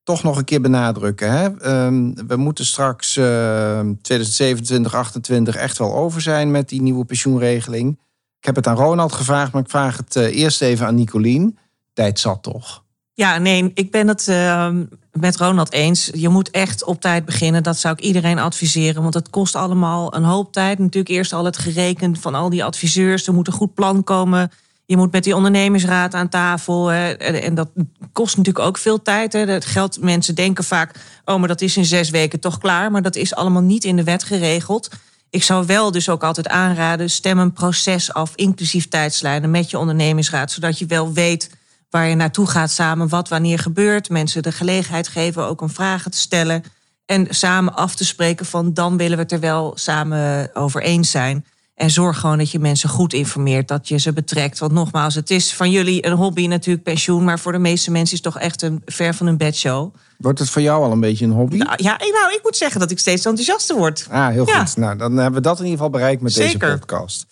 toch 0.09 0.23
nog 0.23 0.37
een 0.37 0.45
keer 0.45 0.61
benadrukken. 0.61 1.31
Hè? 1.31 1.57
Ehm, 1.61 2.13
we 2.27 2.37
moeten 2.37 2.67
straks 2.67 3.17
eh 3.17 3.81
2027, 4.03 4.95
28 4.95 5.57
echt 5.57 5.79
wel 5.79 5.95
over 5.95 6.21
zijn 6.21 6.51
met 6.51 6.69
die 6.69 6.83
nieuwe 6.83 7.05
pensioenregeling. 7.05 7.99
Ik 8.39 8.45
heb 8.45 8.57
het 8.57 8.67
aan 8.67 8.77
Ronald 8.77 9.13
gevraagd, 9.13 9.53
maar 9.53 9.63
ik 9.63 9.71
vraag 9.71 9.97
het 9.97 10.17
eh, 10.17 10.37
eerst 10.37 10.63
even 10.63 10.87
aan 10.87 10.95
Nicolien. 10.95 11.59
Tijd 11.93 12.19
zat 12.19 12.43
toch? 12.43 12.85
Ja, 13.15 13.39
nee, 13.39 13.71
ik 13.75 13.91
ben 13.91 14.09
het 14.09 14.29
eh, 14.29 14.71
met 15.13 15.37
Ronald 15.37 15.73
eens. 15.73 16.11
Je 16.13 16.29
moet 16.29 16.51
echt 16.51 16.85
op 16.85 17.01
tijd 17.01 17.25
beginnen. 17.25 17.63
Dat 17.63 17.79
zou 17.79 17.95
ik 17.95 18.01
iedereen 18.01 18.39
adviseren. 18.39 19.03
Want 19.03 19.15
het 19.15 19.31
kost 19.31 19.55
allemaal 19.55 20.15
een 20.15 20.25
hoop 20.25 20.53
tijd. 20.53 20.79
Natuurlijk 20.79 21.15
eerst 21.15 21.33
al 21.33 21.45
het 21.45 21.59
gereken 21.59 22.17
van 22.17 22.35
al 22.35 22.51
die 22.51 22.65
adviseurs. 22.65 23.27
Er 23.27 23.35
moet 23.35 23.47
een 23.47 23.53
goed 23.53 23.75
plan 23.75 24.05
komen. 24.05 24.51
Je 24.89 24.97
moet 24.97 25.13
met 25.13 25.25
die 25.25 25.37
ondernemersraad 25.37 26.15
aan 26.15 26.29
tafel. 26.29 26.87
hè. 26.87 27.13
En 27.13 27.55
dat 27.55 27.69
kost 28.13 28.37
natuurlijk 28.37 28.67
ook 28.67 28.79
veel 28.79 29.03
tijd. 29.03 29.33
Hè. 29.33 29.47
Dat 29.47 29.65
geld, 29.65 30.01
mensen 30.01 30.35
denken 30.35 30.65
vaak... 30.65 30.95
oh, 31.25 31.39
maar 31.39 31.49
dat 31.49 31.61
is 31.61 31.77
in 31.77 31.85
zes 31.85 32.11
weken 32.11 32.41
toch 32.41 32.59
klaar. 32.59 32.91
Maar 32.91 33.03
dat 33.03 33.17
is 33.17 33.35
allemaal 33.35 33.63
niet 33.63 33.85
in 33.85 33.97
de 33.97 34.05
wet 34.05 34.25
geregeld. 34.25 34.89
Ik 35.31 35.43
zou 35.43 35.67
wel 35.67 35.91
dus 35.91 36.09
ook 36.09 36.23
altijd 36.23 36.49
aanraden... 36.49 37.11
stem 37.11 37.39
een 37.39 37.53
proces 37.53 38.13
af, 38.13 38.33
inclusief 38.35 38.89
tijdslijnen... 38.89 39.51
met 39.51 39.71
je 39.71 39.79
ondernemingsraad, 39.79 40.51
zodat 40.51 40.79
je 40.79 40.87
wel 40.87 41.13
weet 41.13 41.51
waar 41.91 42.09
je 42.09 42.15
naartoe 42.15 42.47
gaat 42.47 42.71
samen, 42.71 43.09
wat 43.09 43.29
wanneer 43.29 43.59
gebeurt. 43.59 44.11
Mensen 44.11 44.43
de 44.43 44.53
gelegenheid 44.53 45.09
geven 45.09 45.45
ook 45.45 45.61
om 45.61 45.71
vragen 45.71 46.11
te 46.11 46.19
stellen. 46.19 46.63
En 47.07 47.27
samen 47.31 47.75
af 47.75 47.95
te 47.95 48.05
spreken 48.05 48.47
van 48.47 48.75
dan 48.75 48.97
willen 48.97 49.17
we 49.17 49.23
het 49.23 49.33
er 49.33 49.41
wel 49.41 49.73
samen 49.75 50.51
over 50.55 50.83
eens 50.83 51.11
zijn. 51.11 51.45
En 51.79 51.91
zorg 51.91 52.19
gewoon 52.19 52.39
dat 52.39 52.51
je 52.51 52.59
mensen 52.59 52.89
goed 52.89 53.13
informeert, 53.13 53.69
dat 53.69 53.89
je 53.89 53.99
ze 53.99 54.13
betrekt. 54.13 54.59
Want 54.59 54.73
nogmaals, 54.73 55.15
het 55.15 55.31
is 55.31 55.55
van 55.55 55.71
jullie 55.71 56.07
een 56.07 56.13
hobby 56.13 56.47
natuurlijk 56.47 56.85
pensioen... 56.85 57.25
maar 57.25 57.39
voor 57.39 57.53
de 57.53 57.59
meeste 57.59 57.91
mensen 57.91 58.17
is 58.17 58.23
het 58.25 58.33
toch 58.33 58.43
echt 58.43 58.63
een 58.63 58.83
ver 58.87 59.15
van 59.15 59.27
een 59.27 59.37
bedshow. 59.37 59.95
Wordt 60.17 60.39
het 60.39 60.51
voor 60.51 60.63
jou 60.63 60.83
al 60.85 60.93
een 60.93 61.01
beetje 61.01 61.25
een 61.25 61.31
hobby? 61.33 61.57
Nou, 61.57 61.73
ja, 61.77 61.95
ik- 61.95 62.13
nou, 62.23 62.33
ik 62.35 62.41
moet 62.43 62.57
zeggen 62.57 62.81
dat 62.81 62.91
ik 62.91 62.99
steeds 62.99 63.25
enthousiaster 63.25 63.77
word. 63.77 64.07
Ah, 64.11 64.29
heel 64.29 64.47
Ja. 64.47 64.65
goed. 64.65 64.77
Nou, 64.77 64.97
dan 64.97 65.17
hebben 65.17 65.35
we 65.43 65.49
dat 65.49 65.59
in 65.59 65.65
ieder 65.65 65.77
geval 65.79 65.93
bereikt 65.93 66.23
met 66.23 66.33
Zeker. 66.33 66.59
deze 66.59 66.77
podcast. 66.79 67.27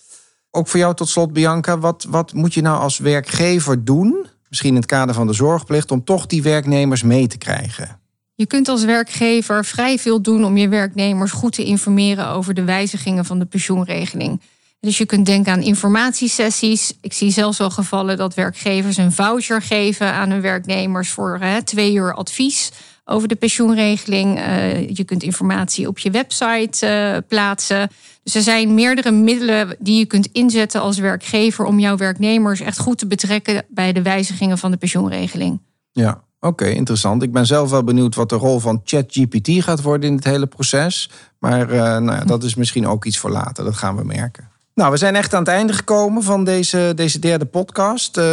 Ook 0.50 0.68
voor 0.68 0.78
jou 0.80 0.94
tot 0.94 1.08
slot, 1.08 1.32
Bianca. 1.32 1.78
Wat, 1.78 2.06
wat 2.08 2.32
moet 2.32 2.54
je 2.54 2.60
nou 2.62 2.78
als 2.80 2.98
werkgever 2.98 3.84
doen, 3.84 4.26
misschien 4.48 4.70
in 4.70 4.76
het 4.76 4.86
kader 4.86 5.14
van 5.14 5.26
de 5.26 5.32
zorgplicht, 5.32 5.90
om 5.90 6.04
toch 6.04 6.26
die 6.26 6.42
werknemers 6.42 7.02
mee 7.02 7.26
te 7.26 7.38
krijgen? 7.38 8.00
Je 8.36 8.46
kunt 8.46 8.68
als 8.68 8.84
werkgever 8.84 9.64
vrij 9.64 9.98
veel 9.98 10.22
doen 10.22 10.44
om 10.44 10.56
je 10.56 10.68
werknemers 10.68 11.32
goed 11.32 11.52
te 11.52 11.64
informeren 11.64 12.28
over 12.28 12.54
de 12.54 12.64
wijzigingen 12.64 13.24
van 13.24 13.38
de 13.38 13.44
pensioenregeling. 13.44 14.40
Dus 14.80 14.98
je 14.98 15.06
kunt 15.06 15.26
denken 15.26 15.52
aan 15.52 15.62
informatiesessies. 15.62 16.92
Ik 17.00 17.12
zie 17.12 17.30
zelfs 17.30 17.58
wel 17.58 17.70
gevallen 17.70 18.16
dat 18.16 18.34
werkgevers 18.34 18.96
een 18.96 19.12
voucher 19.12 19.62
geven 19.62 20.12
aan 20.12 20.30
hun 20.30 20.40
werknemers 20.40 21.10
voor 21.10 21.38
hè, 21.40 21.62
twee 21.62 21.94
uur 21.94 22.14
advies 22.14 22.70
over 23.04 23.28
de 23.28 23.34
pensioenregeling. 23.34 24.38
Eh, 24.38 24.88
je 24.88 25.04
kunt 25.04 25.22
informatie 25.22 25.88
op 25.88 25.98
je 25.98 26.10
website 26.10 26.86
eh, 26.86 27.16
plaatsen. 27.28 27.90
Dus 28.22 28.34
er 28.34 28.42
zijn 28.42 28.74
meerdere 28.74 29.10
middelen 29.10 29.76
die 29.78 29.98
je 29.98 30.06
kunt 30.06 30.28
inzetten 30.32 30.80
als 30.80 30.98
werkgever 30.98 31.64
om 31.64 31.78
jouw 31.78 31.96
werknemers 31.96 32.60
echt 32.60 32.78
goed 32.78 32.98
te 32.98 33.06
betrekken 33.06 33.64
bij 33.68 33.92
de 33.92 34.02
wijzigingen 34.02 34.58
van 34.58 34.70
de 34.70 34.76
pensioenregeling. 34.76 35.60
Ja, 35.92 36.24
oké, 36.46 36.66
interessant. 36.66 37.22
Ik 37.22 37.32
ben 37.32 37.46
zelf 37.46 37.70
wel 37.70 37.84
benieuwd 37.84 38.14
wat 38.14 38.28
de 38.28 38.36
rol 38.36 38.60
van 38.60 38.80
ChatGPT 38.84 39.48
gaat 39.62 39.82
worden 39.82 40.08
in 40.08 40.16
het 40.16 40.24
hele 40.24 40.46
proces. 40.46 41.10
Maar 41.38 41.70
eh, 41.70 41.78
nou 41.78 42.12
ja, 42.12 42.24
dat 42.24 42.42
is 42.42 42.54
misschien 42.54 42.86
ook 42.86 43.04
iets 43.04 43.18
voor 43.18 43.30
later. 43.30 43.64
Dat 43.64 43.76
gaan 43.76 43.96
we 43.96 44.04
merken. 44.04 44.48
Nou, 44.74 44.90
we 44.90 44.96
zijn 44.96 45.16
echt 45.16 45.34
aan 45.34 45.40
het 45.40 45.48
einde 45.48 45.72
gekomen 45.72 46.22
van 46.22 46.44
deze, 46.44 46.92
deze 46.96 47.18
derde 47.18 47.44
podcast. 47.44 48.16
Eh, 48.16 48.24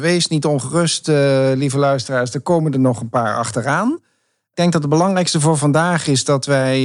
wees 0.00 0.26
niet 0.26 0.44
ongerust, 0.44 1.08
eh, 1.08 1.50
lieve 1.54 1.78
luisteraars. 1.78 2.34
Er 2.34 2.40
komen 2.40 2.72
er 2.72 2.80
nog 2.80 3.00
een 3.00 3.08
paar 3.08 3.36
achteraan. 3.36 3.92
Ik 4.50 4.58
denk 4.58 4.72
dat 4.72 4.82
het 4.82 4.90
belangrijkste 4.90 5.40
voor 5.40 5.56
vandaag 5.56 6.06
is 6.06 6.24
dat 6.24 6.46
wij 6.46 6.82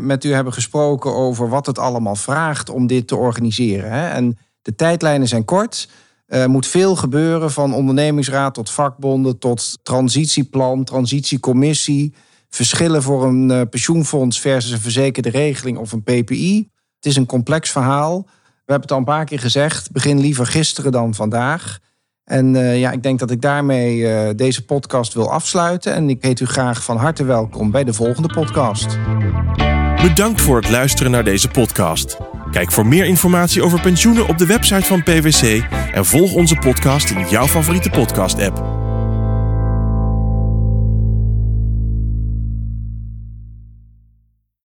met 0.00 0.24
u 0.24 0.32
hebben 0.32 0.52
gesproken 0.52 1.14
over 1.14 1.48
wat 1.48 1.66
het 1.66 1.78
allemaal 1.78 2.16
vraagt 2.16 2.70
om 2.70 2.86
dit 2.86 3.08
te 3.08 3.16
organiseren. 3.16 3.90
Hè? 3.90 4.08
En 4.08 4.38
de 4.62 4.74
tijdlijnen 4.74 5.28
zijn 5.28 5.44
kort. 5.44 5.88
Er 6.26 6.50
moet 6.50 6.66
veel 6.66 6.96
gebeuren, 6.96 7.50
van 7.50 7.74
ondernemingsraad 7.74 8.54
tot 8.54 8.70
vakbonden, 8.70 9.38
tot 9.38 9.78
transitieplan, 9.82 10.84
transitiecommissie, 10.84 12.14
verschillen 12.48 13.02
voor 13.02 13.24
een 13.24 13.50
eh, 13.50 13.60
pensioenfonds 13.70 14.40
versus 14.40 14.70
een 14.70 14.80
verzekerde 14.80 15.30
regeling 15.30 15.78
of 15.78 15.92
een 15.92 16.02
PPI. 16.02 16.68
Het 16.96 17.06
is 17.06 17.16
een 17.16 17.26
complex 17.26 17.70
verhaal. 17.70 18.22
We 18.26 18.72
hebben 18.72 18.82
het 18.82 18.92
al 18.92 18.98
een 18.98 19.04
paar 19.04 19.24
keer 19.24 19.38
gezegd. 19.38 19.90
Begin 19.90 20.20
liever 20.20 20.46
gisteren 20.46 20.92
dan 20.92 21.14
vandaag. 21.14 21.78
En 22.24 22.54
uh, 22.54 22.78
ja, 22.78 22.90
ik 22.90 23.02
denk 23.02 23.18
dat 23.18 23.30
ik 23.30 23.40
daarmee 23.40 24.34
deze 24.34 24.64
podcast 24.64 25.14
wil 25.14 25.30
afsluiten. 25.30 25.94
En 25.94 26.10
ik 26.10 26.22
heet 26.22 26.40
u 26.40 26.46
graag 26.46 26.84
van 26.84 26.96
harte 26.96 27.24
welkom 27.24 27.70
bij 27.70 27.84
de 27.84 27.92
volgende 27.92 28.28
podcast. 28.28 28.98
Bedankt 30.02 30.40
voor 30.40 30.56
het 30.56 30.70
luisteren 30.70 31.10
naar 31.10 31.24
deze 31.24 31.48
podcast. 31.48 32.16
Kijk 32.54 32.72
voor 32.72 32.86
meer 32.86 33.04
informatie 33.04 33.62
over 33.62 33.80
pensioenen 33.80 34.28
op 34.28 34.38
de 34.38 34.46
website 34.46 34.86
van 34.86 35.02
PwC 35.02 35.64
en 35.92 36.04
volg 36.04 36.32
onze 36.32 36.56
podcast 36.56 37.10
in 37.10 37.28
jouw 37.28 37.46
favoriete 37.46 37.90
podcast-app. 37.90 38.83